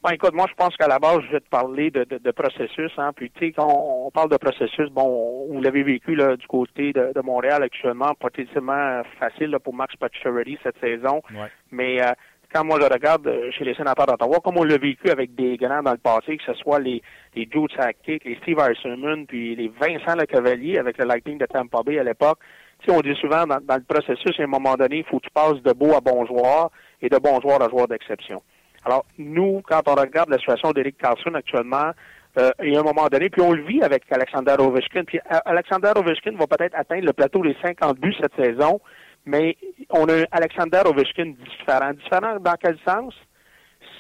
[0.03, 2.91] Bon, écoute, moi, je pense qu'à la base, je vais te parler de, de, processus.
[2.99, 3.13] Hein.
[3.15, 6.93] Puis, tu sais, quand on, parle de processus, bon, vous l'avez vécu là, du côté
[6.93, 11.23] de, de Montréal actuellement, pas tellement facile pour Max Pacioretty cette saison.
[11.71, 12.11] Mais euh,
[12.53, 15.57] quand moi je regarde euh, chez les sénateurs d'Ottawa, comme on l'a vécu avec des
[15.57, 17.01] grands dans le passé, que ce soit les,
[17.37, 21.83] les Sakic, les Steve Eisenman, puis les Vincent Le Cavalier avec le Lightning de Tampa
[21.85, 22.41] Bay à l'époque,
[22.81, 25.21] tu sais, on dit souvent dans, dans le processus, à un moment donné, il faut
[25.21, 28.43] que tu passes de beau à bon joueur et de bon joueur à joueur d'exception.
[28.85, 31.93] Alors, nous, quand on regarde la situation d'Eric Carlson actuellement,
[32.39, 35.05] euh, il y a un moment donné, puis on le vit avec Alexander Ovechkin.
[35.05, 38.81] Puis Alexander Ovechkin va peut-être atteindre le plateau des 50 buts cette saison,
[39.27, 39.57] mais
[39.91, 41.93] on a un Alexander Ovechkin différent.
[41.93, 43.15] Différent dans quel sens?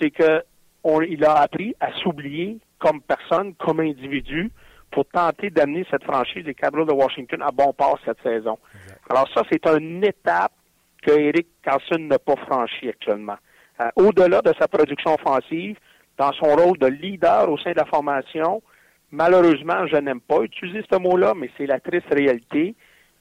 [0.00, 0.42] C'est que
[0.82, 4.50] on, il a appris à s'oublier comme personne, comme individu,
[4.90, 8.58] pour tenter d'amener cette franchise des Capitals de Washington à bon port cette saison.
[9.08, 10.52] Alors ça, c'est une étape
[11.02, 13.36] que Eric Carlson n'a pas franchie actuellement.
[13.82, 15.76] Euh, au-delà de sa production offensive,
[16.18, 18.62] dans son rôle de leader au sein de la formation,
[19.10, 22.74] malheureusement, je n'aime pas utiliser ce mot-là, mais c'est la triste réalité.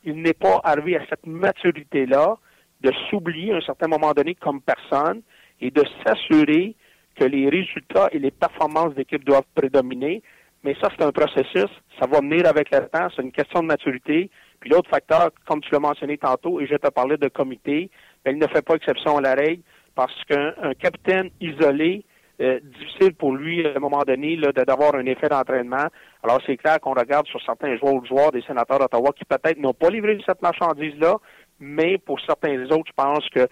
[0.04, 2.38] Il n'est pas arrivé à cette maturité-là
[2.82, 5.22] de s'oublier à un certain moment donné comme personne
[5.62, 6.76] et de s'assurer
[7.16, 10.22] que les résultats et les performances d'équipe doivent prédominer,
[10.64, 11.70] mais ça, c'est un processus.
[12.00, 13.08] Ça va venir avec le temps.
[13.16, 14.30] C'est une question de maturité.
[14.60, 17.90] Puis l'autre facteur, comme tu l'as mentionné tantôt, et je te parlais de comité,
[18.24, 19.64] ben, il ne fait pas exception à la règle
[19.96, 22.04] parce qu'un capitaine isolé,
[22.42, 25.86] euh, difficile pour lui, à un moment donné, d'avoir un effet d'entraînement.
[26.24, 29.60] Alors, c'est clair qu'on regarde sur certains joueurs ou joueurs des sénateurs d'Ottawa qui peut-être
[29.60, 31.18] n'ont pas livré cette marchandise-là,
[31.60, 33.48] mais pour certains autres, je pense que,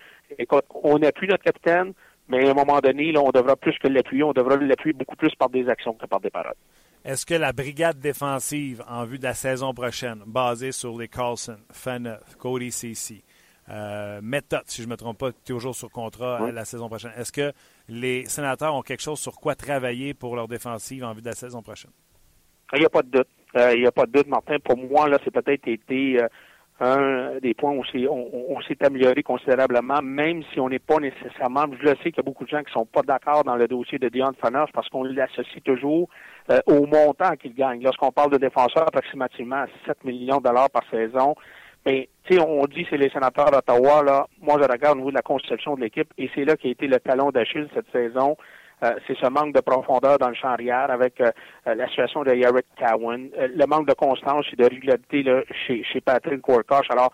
[1.05, 1.93] appuie notre capitaine,
[2.27, 5.35] mais à un moment donné, on devra plus que l'appuyer, on devra l'appuyer beaucoup plus
[5.35, 6.55] par des actions que par des paroles.
[7.05, 11.57] Est-ce que la brigade défensive en vue de la saison prochaine, basée sur les Carlson,
[11.71, 13.23] Faneuf, Cody Ceci,
[13.71, 17.11] euh, méthode, si je ne me trompe pas, toujours sur contrat la saison prochaine.
[17.17, 17.53] Est-ce que
[17.87, 21.35] les sénateurs ont quelque chose sur quoi travailler pour leur défensive en vue de la
[21.35, 21.91] saison prochaine?
[22.73, 23.27] Il n'y a pas de doute.
[23.55, 24.57] Euh, il n'y a pas de doute, Martin.
[24.59, 26.27] Pour moi, là, c'est peut-être été euh,
[26.79, 31.65] un des points où on, s'est amélioré considérablement, même si on n'est pas nécessairement.
[31.79, 33.67] Je le sais qu'il y a beaucoup de gens qui sont pas d'accord dans le
[33.67, 36.09] dossier de Dion Fanos parce qu'on l'associe toujours
[36.67, 37.83] au montant qu'il gagne.
[37.83, 41.35] Lorsqu'on parle de défenseurs approximativement à 7 millions de dollars par saison,
[41.85, 44.27] mais, tu sais, on dit c'est les sénateurs d'Ottawa, là.
[44.41, 46.71] Moi, je regarde au niveau de la conception de l'équipe et c'est là qui a
[46.71, 48.35] été le talon d'Achille cette saison.
[48.83, 51.31] Euh, c'est ce manque de profondeur dans le champ arrière avec euh,
[51.67, 55.83] euh, la situation de Eric Cowan, le manque de constance et de régularité là, chez,
[55.83, 56.89] chez Patrick Warkosh.
[56.89, 57.11] Alors,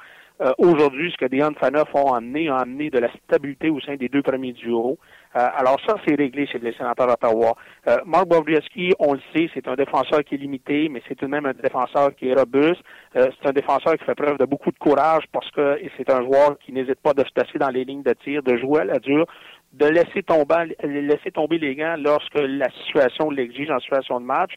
[0.57, 4.09] aujourd'hui, ce que Dion Faneuf ont amené, a amené de la stabilité au sein des
[4.09, 4.97] deux premiers duos.
[5.35, 7.55] Euh, alors ça, c'est réglé chez les sénateurs d'Ottawa.
[7.87, 11.25] Euh, Mark Bobrovsky, on le sait, c'est un défenseur qui est limité, mais c'est tout
[11.25, 12.81] de même un défenseur qui est robuste.
[13.15, 16.23] Euh, c'est un défenseur qui fait preuve de beaucoup de courage parce que c'est un
[16.23, 18.85] joueur qui n'hésite pas de se placer dans les lignes de tir, de jouer à
[18.85, 19.25] la dure,
[19.73, 24.53] de laisser tomber, laisser tomber les gants lorsque la situation l'exige en situation de match.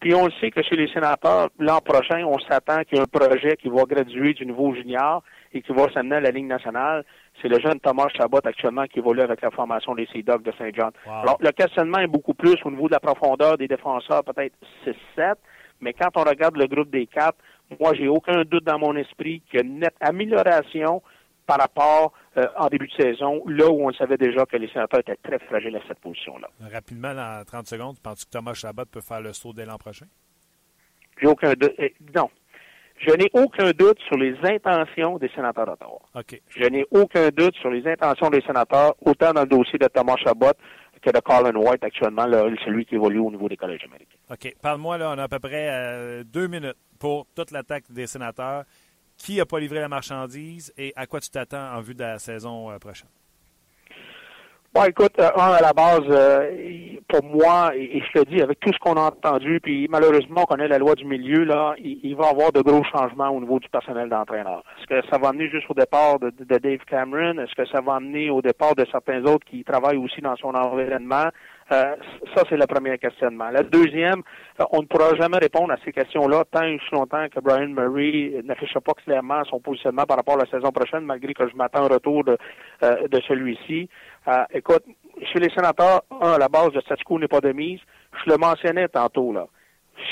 [0.00, 3.04] Puis on le sait que chez les sénateurs, l'an prochain, on s'attend qu'il y ait
[3.04, 5.22] un projet qui va graduer du niveau junior
[5.52, 7.04] et qui va s'amener à la Ligue nationale
[7.40, 10.52] c'est le jeune Thomas Chabot actuellement qui évolue avec la formation des Sea Dogs de
[10.58, 10.90] Saint-Jean.
[11.06, 14.54] Alors, le questionnement est beaucoup plus au niveau de la profondeur des défenseurs, peut-être
[15.16, 15.34] 6-7,
[15.80, 17.38] mais quand on regarde le groupe des quatre,
[17.80, 21.02] moi, j'ai aucun doute dans mon esprit qu'il y a une nette amélioration
[21.46, 25.00] par rapport euh, en début de saison, là où on savait déjà que les sénateurs
[25.00, 26.48] étaient très fragiles à cette position-là.
[26.72, 30.06] Rapidement, dans 30 secondes, penses-tu que Thomas Chabot peut faire le saut dès l'an prochain?
[31.20, 31.72] J'ai aucun doute.
[31.78, 32.30] Eh, non,
[32.98, 36.00] je n'ai aucun doute sur les intentions des sénateurs d'Ottawa.
[36.56, 40.16] Je n'ai aucun doute sur les intentions des sénateurs, autant dans le dossier de Thomas
[40.16, 40.52] Chabot
[41.02, 42.24] que de Colin White actuellement,
[42.64, 44.18] celui qui évolue au niveau des collèges américains.
[44.30, 44.54] OK.
[44.60, 48.64] Parle-moi, là, on a à peu près euh, deux minutes pour toute l'attaque des sénateurs.
[49.18, 52.18] Qui n'a pas livré la marchandise et à quoi tu t'attends en vue de la
[52.18, 53.08] saison euh, prochaine?
[54.76, 56.50] Bon, écoute, euh, un, à la base, euh,
[57.08, 60.44] pour moi, et, je te dis, avec tout ce qu'on a entendu, puis malheureusement, on
[60.44, 63.58] connaît la loi du milieu, là, il, va y avoir de gros changements au niveau
[63.58, 64.62] du personnel d'entraîneur.
[64.78, 67.38] Est-ce que ça va amener juste au départ de, Dave Cameron?
[67.38, 70.54] Est-ce que ça va amener au départ de certains autres qui travaillent aussi dans son
[70.54, 71.30] environnement?
[71.72, 71.96] Euh,
[72.34, 73.48] ça, c'est le premier questionnement.
[73.50, 74.22] La deuxième,
[74.70, 78.74] on ne pourra jamais répondre à ces questions-là tant et longtemps que Brian Murray n'affiche
[78.74, 81.88] pas clairement son positionnement par rapport à la saison prochaine, malgré que je m'attends au
[81.88, 82.36] retour de,
[82.82, 83.88] de celui-ci.
[84.28, 84.84] Euh, écoute,
[85.32, 87.80] chez les sénateurs, un, la base, de statu quo n'est pas de mise.
[88.24, 89.46] Je le mentionnais tantôt, là.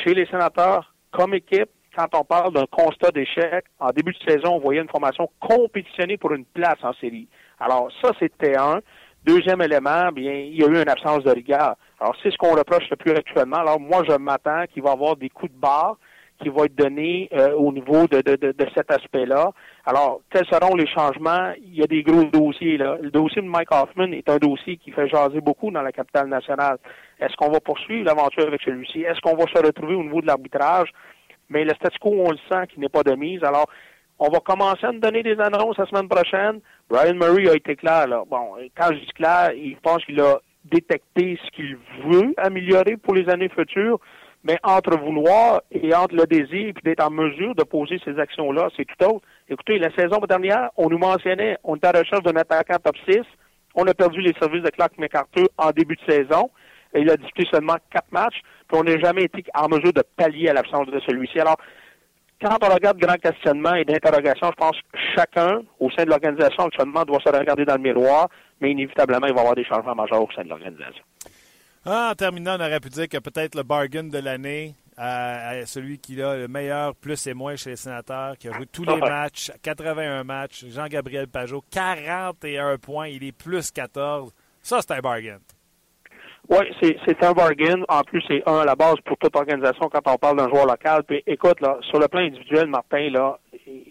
[0.02, 4.54] Chez les sénateurs, comme équipe, quand on parle d'un constat d'échec, en début de saison,
[4.54, 7.28] on voyait une formation compétitionnée pour une place en série.
[7.60, 8.80] Alors, ça, c'était un.
[9.24, 11.76] Deuxième élément, bien, il y a eu une absence de rigueur.
[11.98, 13.56] Alors, c'est ce qu'on reproche le plus actuellement.
[13.56, 15.96] Alors, moi, je m'attends qu'il va y avoir des coups de barre
[16.40, 19.50] qui vont être donnés euh, au niveau de, de, de, cet aspect-là.
[19.86, 21.52] Alors, quels seront les changements?
[21.58, 22.76] Il y a des gros dossiers.
[22.76, 22.96] Là.
[23.00, 26.28] Le dossier de Mike Hoffman est un dossier qui fait jaser beaucoup dans la capitale
[26.28, 26.78] nationale.
[27.20, 29.02] Est-ce qu'on va poursuivre l'aventure avec celui-ci?
[29.02, 30.90] Est-ce qu'on va se retrouver au niveau de l'arbitrage?
[31.48, 33.44] Mais le statu quo, on le sent qu'il n'est pas de mise.
[33.44, 33.66] Alors,
[34.18, 36.60] on va commencer à nous donner des annonces la semaine prochaine.
[36.88, 38.06] Brian Murray a été clair.
[38.08, 38.22] Là.
[38.28, 41.76] Bon, quand je dis clair, il pense qu'il a détecté ce qu'il
[42.10, 44.00] veut améliorer pour les années futures.
[44.44, 48.68] Mais entre vouloir et entre le désir et d'être en mesure de poser ces actions-là,
[48.76, 49.26] c'est tout autre.
[49.48, 52.96] Écoutez, la saison dernière, on nous mentionnait, on était à la recherche d'un attaquant top
[53.08, 53.20] 6.
[53.74, 56.50] On a perdu les services de Clark McArthur en début de saison.
[56.94, 60.04] Et il a disputé seulement quatre matchs, puis on n'a jamais été en mesure de
[60.16, 61.40] pallier à l'absence de celui-ci.
[61.40, 61.56] Alors,
[62.40, 66.64] quand on regarde grand questionnement et d'interrogation, je pense que chacun au sein de l'organisation
[66.64, 68.28] actuellement doit se regarder dans le miroir,
[68.60, 71.02] mais inévitablement, il va y avoir des changements majeurs au sein de l'organisation.
[71.86, 75.98] Ah, en terminant, on aurait pu dire que peut-être le bargain de l'année, à, celui
[75.98, 78.96] qui a le meilleur plus et moins chez les sénateurs, qui a joué tous les
[78.96, 84.32] matchs, 81 matchs, Jean-Gabriel Pajot, 41 points, il est plus 14.
[84.62, 85.38] Ça, c'est un bargain.
[86.48, 87.82] Oui, c'est un bargain.
[87.88, 90.66] En plus, c'est un à la base pour toute organisation quand on parle d'un joueur
[90.66, 91.02] local.
[91.04, 93.38] Puis écoute, là, sur le plan individuel, Martin, là,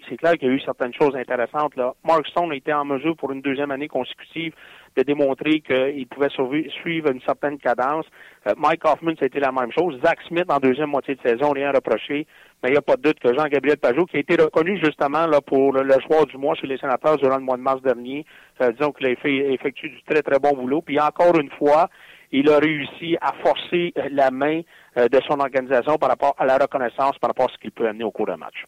[0.08, 1.76] c'est clair qu'il y a eu certaines choses intéressantes.
[1.76, 1.94] Là.
[2.04, 4.54] Mark Stone a été en mesure pour une deuxième année consécutive
[4.96, 8.06] de démontrer qu'il pouvait suivre une certaine cadence.
[8.48, 10.00] Euh, Mike Hoffman, ça a été la même chose.
[10.04, 12.28] Zach Smith, en deuxième moitié de saison, rien reproché.
[12.62, 15.28] Mais il n'y a pas de doute que Jean-Gabriel Pajot, qui a été reconnu justement
[15.28, 18.26] là pour le, choix du mois chez les sénateurs durant le mois de mars dernier,
[18.62, 20.82] euh, disons qu'il a fait, effectué du très, très bon boulot.
[20.82, 21.90] Puis encore une fois,
[22.32, 24.62] il a réussi à forcer la main
[24.98, 27.88] euh, de son organisation par rapport à la reconnaissance, par rapport à ce qu'il peut
[27.88, 28.66] amener au cours d'un match.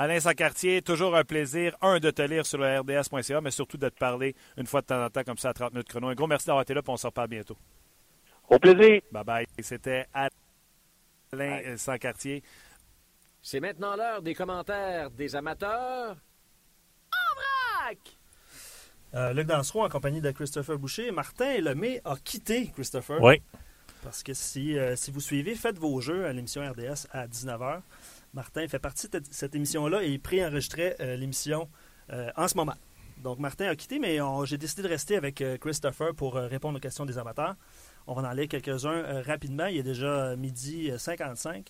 [0.00, 3.90] Alain Sancartier, toujours un plaisir, un, de te lire sur le RDS.ca, mais surtout de
[3.90, 6.08] te parler une fois de temps en temps comme ça à 30 minutes chrono.
[6.08, 7.58] Un gros merci d'avoir été là, et on se reparle bientôt.
[8.48, 9.02] Au plaisir.
[9.12, 9.46] Bye bye.
[9.58, 12.42] C'était Alain Sancartier.
[13.42, 16.16] C'est maintenant l'heure des commentaires des amateurs.
[17.12, 17.34] En
[17.84, 17.98] vrac!
[19.12, 21.10] Euh, Luc Dansereau en compagnie de Christopher Boucher.
[21.10, 23.20] Martin Lemay a quitté Christopher.
[23.20, 23.42] Oui.
[24.02, 27.82] Parce que si, euh, si vous suivez, faites vos jeux à l'émission RDS à 19h.
[28.34, 31.68] Martin fait partie de cette émission-là et il préenregistrait euh, l'émission
[32.12, 32.74] euh, en ce moment.
[33.18, 37.04] Donc Martin a quitté, mais j'ai décidé de rester avec Christopher pour répondre aux questions
[37.04, 37.54] des amateurs.
[38.06, 39.66] On va en aller quelques-uns rapidement.
[39.66, 41.68] Il est déjà midi 55.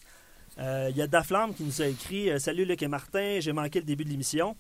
[0.58, 3.84] il y a Daflam qui nous a écrit Salut Luc et Martin, j'ai manqué le
[3.84, 4.54] début de l'émission.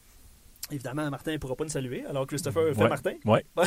[0.72, 2.04] Évidemment, Martin ne pourra pas nous saluer.
[2.08, 3.14] Alors, Christopher fait Martin.
[3.24, 3.40] Oui.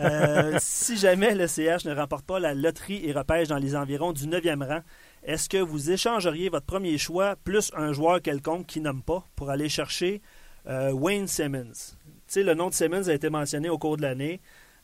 [0.00, 4.12] Euh, si jamais le CH ne remporte pas la loterie et repêche dans les environs
[4.12, 4.80] du 9e rang,
[5.24, 9.50] est-ce que vous échangeriez votre premier choix plus un joueur quelconque qui nomme pas pour
[9.50, 10.20] aller chercher
[10.66, 11.72] euh, Wayne Simmons?
[12.04, 14.40] Tu sais, le nom de Simmons a été mentionné au cours de l'année.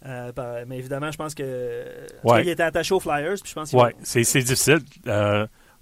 [0.06, 0.32] Euh,
[0.66, 2.06] mais évidemment, je pense que
[2.40, 3.34] il était attaché aux Flyers.
[3.42, 4.80] Puis je pense ouais, c'est difficile.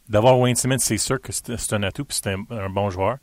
[0.08, 3.18] D'avoir Wayne Simmons, c'est sûr que c'est un atout, puis c'est un, bon joueur.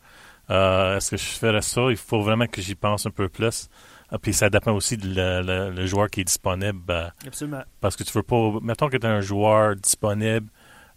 [0.49, 1.81] Euh, est-ce que je ferais ça?
[1.89, 3.69] Il faut vraiment que j'y pense un peu plus.
[4.09, 6.83] Ah, puis ça dépend aussi du le, joueur qui est disponible.
[6.89, 7.63] Euh, Absolument.
[7.79, 8.51] Parce que tu veux pas.
[8.61, 10.49] Mettons que tu as un joueur disponible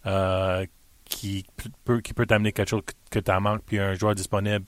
[0.07, 0.65] euh,
[1.05, 1.45] qui
[1.85, 4.65] peut, qui peut t'amener quelque chose que, tu as manque, puis un joueur disponible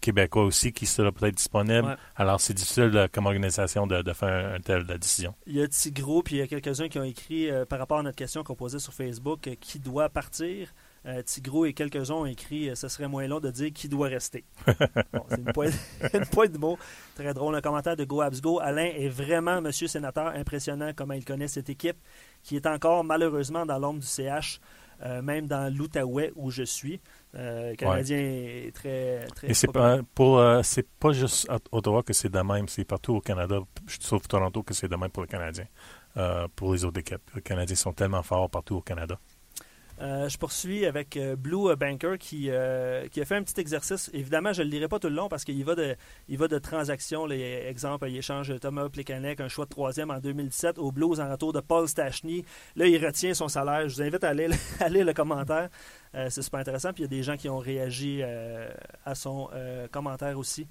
[0.00, 1.96] québécois aussi qui sera peut-être disponible.
[2.16, 5.34] Alors, c'est difficile comme organisation de, faire une telle décision.
[5.46, 8.02] Il y a Tigro, puis il y a quelques-uns qui ont écrit par rapport à
[8.02, 10.72] notre question qu'on posait sur Facebook qui doit partir.
[11.04, 14.06] Euh, Tigro et quelques-uns ont écrit euh, Ce serait moins long de dire qui doit
[14.06, 14.44] rester.
[14.66, 16.78] c'est une pointe, de mots.
[17.16, 17.56] Très drôle.
[17.56, 18.60] Un commentaire de Go Abs Go.
[18.60, 21.96] Alain est vraiment, monsieur sénateur, impressionnant comment il connaît cette équipe
[22.42, 24.60] qui est encore malheureusement dans l'ombre du CH.
[25.04, 27.00] Euh, même dans l'Outaouais où je suis.
[27.34, 29.50] le Canadien est très, très.
[29.50, 33.14] Et c'est pas, pour, c'est pas juste à Ottawa que c'est de même, c'est partout
[33.14, 33.58] au Canada,
[33.98, 35.64] sauf Toronto, que c'est de même pour le Canadien.
[36.54, 37.28] pour les autres équipes.
[37.34, 39.18] Les Canadiens sont tellement forts partout au Canada.
[40.02, 44.10] Euh, je poursuis avec euh, Blue Banker qui, euh, qui a fait un petit exercice.
[44.12, 45.94] Évidemment, je ne le lirai pas tout le long parce qu'il va de,
[46.28, 47.24] il transactions.
[47.24, 51.30] Les exemples, il échange Thomas Plekanec, un choix de troisième en 2017 au Blues en
[51.30, 52.44] retour de Paul Stachny.
[52.74, 53.88] Là, il retient son salaire.
[53.88, 55.68] Je vous invite à aller, le commentaire.
[56.12, 56.92] c'est super intéressant.
[56.92, 58.22] Puis il y a des gens qui ont réagi
[59.04, 59.50] à son
[59.92, 60.66] commentaire aussi.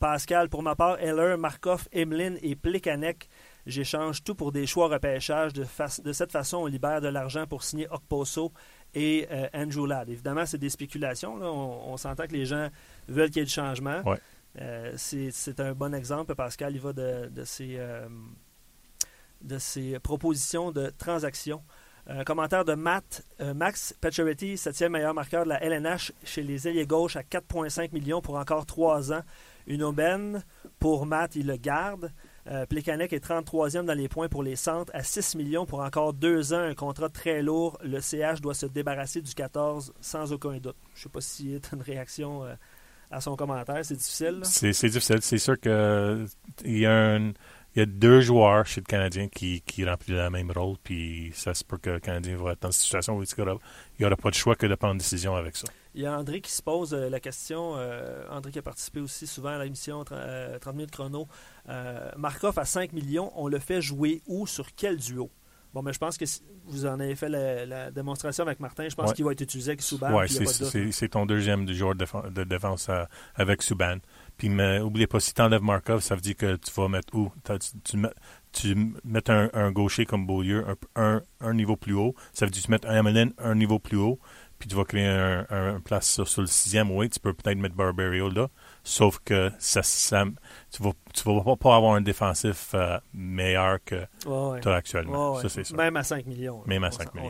[0.00, 3.28] Pascal, pour ma part, Heller, Markov, Emeline et Plekanec
[3.66, 5.52] J'échange tout pour des choix repêchage.
[5.52, 5.64] De,
[6.02, 8.52] de cette façon, on libère de l'argent pour signer Okposo
[8.94, 10.10] et euh, Andrew Ladd.
[10.10, 11.34] Évidemment, c'est des spéculations.
[11.34, 12.68] On, s'entend que les gens
[13.08, 14.02] veulent qu'il y ait du changement.
[14.60, 16.34] Euh, c'est un bon exemple.
[16.34, 18.06] Pascal, il va de, de, ses, euh,
[19.40, 21.62] de ses propositions de transactions.
[22.06, 26.86] Un commentaire de Matt, Max Pacioretty, septième meilleur marqueur de la LNH chez les ailiers
[26.86, 29.22] gauche à 4,5 millions pour encore trois ans.
[29.66, 30.44] Une aubaine
[30.78, 32.12] pour Matt, il le garde.
[32.46, 36.52] Euh, est 33e dans les points pour les centres à 6 millions pour encore deux
[36.52, 37.78] ans, un contrat très lourd.
[37.82, 40.76] Le CH doit se débarrasser du 14 sans aucun doute.
[40.94, 42.54] Je ne sais pas y a une réaction euh,
[43.10, 43.82] à son commentaire.
[43.82, 44.40] C'est difficile.
[44.44, 45.22] C'est difficile.
[45.22, 46.28] C'est sûr qu'il
[46.66, 47.18] y a
[47.74, 51.54] il y a deux joueurs chez le Canadien qui, remplissent le même rôle, puis ça
[51.54, 53.44] se peut que le Canadien va être dans une situation où il
[53.98, 55.66] n'y aura, pas de choix que de prendre une décision avec ça.
[55.94, 58.98] Il y a André qui se pose euh, la question, euh, André qui a participé
[58.98, 61.28] aussi souvent à l'émission 30 euh, minutes chrono.
[62.16, 65.30] Markov à 5 millions, on le fait jouer où, sur quel duo?
[65.72, 66.24] Bon, mais je pense que
[66.66, 68.88] vous en avez fait la, démonstration avec Martin.
[68.88, 70.16] Je pense qu'il va être utilisé avec Subban.
[70.16, 70.28] Oui,
[70.92, 72.88] c'est ton deuxième joueur de, défense
[73.34, 73.98] avec Subban.
[74.36, 77.32] Puis, n'oubliez pas, si tu enlèves Markov, ça veut dire que tu vas mettre où?
[77.82, 77.96] Tu,
[78.52, 78.74] tu,
[79.04, 80.64] mets un, gaucher comme Beaulieu
[80.94, 82.14] un, un, niveau plus haut.
[82.32, 84.20] Ça veut dire que tu mets un Emeline un niveau plus haut
[84.64, 88.30] puis tu vas créer un, place sur, le sixième, oui, tu peux peut-être mettre Barbario
[88.30, 88.48] là,
[88.82, 90.24] sauf que ça, ça
[90.70, 95.38] tu vas, tu vas pas avoir un défensif euh, meilleur que tu as actuellement.
[95.38, 96.62] Ça, c'est Même à 5 millions.
[96.64, 97.28] Même à 5 millions.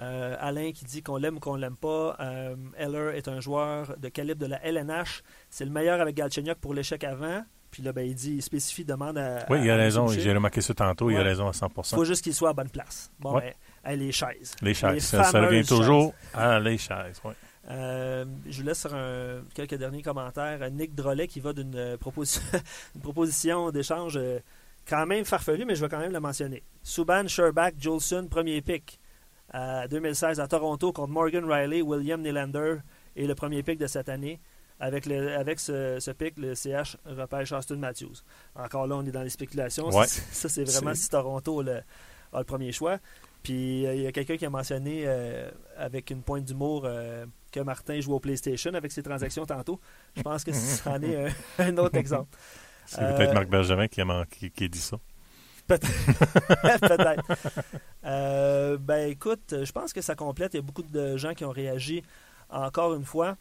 [0.00, 2.16] Euh, Alain qui dit qu'on l'aime ou qu'on l'aime pas.
[2.18, 5.22] Euh, Heller est un joueur de calibre de la LNH.
[5.48, 7.44] C'est le meilleur avec Galchenyuk pour l'échec avant.
[7.70, 9.46] Puis là, ben, il dit, il spécifie, demande à.
[9.48, 10.08] Oui, il a raison.
[10.08, 11.08] J'ai remarqué ça tantôt.
[11.08, 13.12] Il a raison à 100% Il faut juste qu'il soit à bonne place.
[13.20, 13.52] Bon, ben,
[13.86, 14.54] les chaises.
[14.62, 15.04] Les chaises.
[15.04, 17.32] ça, revient toujours à les chaises, oui.
[17.70, 18.96] Euh, je vous laisse sur
[19.54, 20.68] quelques derniers commentaires.
[20.70, 22.42] Nick Drolet qui va d'une proposition,
[23.02, 24.18] proposition d'échange
[24.88, 26.62] quand même farfelu, mais je vais quand même le mentionner.
[26.82, 28.98] Subban Sherbach Jolson, premier pick.
[29.52, 32.76] à 2016 à Toronto contre Morgan Riley, William Nylander
[33.14, 34.40] et le premier pick de cette année.
[34.80, 38.16] Avec, le, avec ce, ce pick, le CH repêche Austin Matthews.
[38.56, 39.88] Encore là, on est dans les spéculations.
[39.96, 40.08] Ouais.
[40.08, 41.82] Ça, c'est vraiment si Toronto le-
[42.32, 42.98] a le premier choix.
[43.42, 47.26] Puis euh, il y a quelqu'un qui a mentionné euh, avec une pointe d'humour euh,
[47.50, 49.80] que Martin joue au PlayStation avec ses transactions tantôt.
[50.16, 52.36] Je pense que c'en est un, un autre exemple.
[52.86, 54.98] C'est peut-être Marc Benjamin qui a, qui, qui a dit ça.
[55.68, 57.22] Peut-être.
[58.04, 60.54] Euh, ben écoute, je pense que ça complète.
[60.54, 62.02] Il y a beaucoup de gens qui ont réagi
[62.50, 63.36] encore une fois.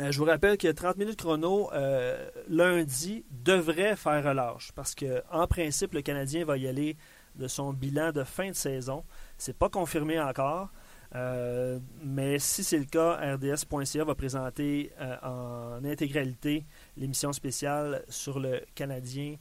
[0.00, 4.70] Euh, je vous rappelle que 30 minutes chrono, euh, lundi, devrait faire relâche.
[4.74, 6.96] Parce que en principe, le Canadien va y aller
[7.34, 9.04] de son bilan de fin de saison.
[9.38, 10.70] C'est pas confirmé encore.
[11.14, 16.66] Euh, mais si c'est le cas, RDS.ca va présenter euh, en intégralité
[16.96, 19.36] l'émission spéciale sur le Canadien,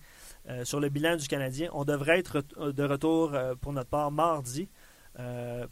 [0.49, 1.69] euh, sur le bilan du Canadien.
[1.73, 4.69] On devrait être de retour pour notre part mardi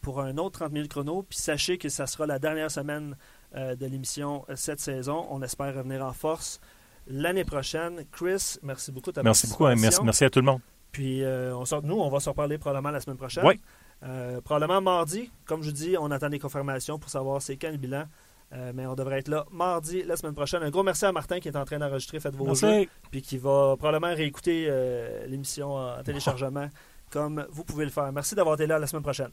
[0.01, 1.21] pour un autre 30 minutes chrono.
[1.21, 3.15] Puis sachez que ça sera la dernière semaine
[3.53, 5.27] de l'émission cette saison.
[5.29, 6.59] On espère revenir en force
[7.05, 8.05] l'année prochaine.
[8.11, 9.67] Chris, merci beaucoup de ta Merci beaucoup.
[9.67, 10.61] hein, Merci, à tout le monde.
[10.91, 13.45] Puis on sort, nous, on va se reparler probablement la semaine prochaine.
[13.45, 13.61] Oui.
[14.03, 15.31] Euh, probablement mardi.
[15.45, 18.05] Comme je vous dis, on attend des confirmations pour savoir c'est quand le bilan.
[18.53, 20.61] Euh, mais on devrait être là mardi la semaine prochaine.
[20.61, 22.67] Un gros merci à Martin qui est en train d'enregistrer Faites vos jeux.
[22.67, 22.89] Merci.
[23.09, 26.69] Puis qui va probablement réécouter euh, l'émission en téléchargement
[27.09, 28.11] comme vous pouvez le faire.
[28.11, 29.31] Merci d'avoir été là la semaine prochaine.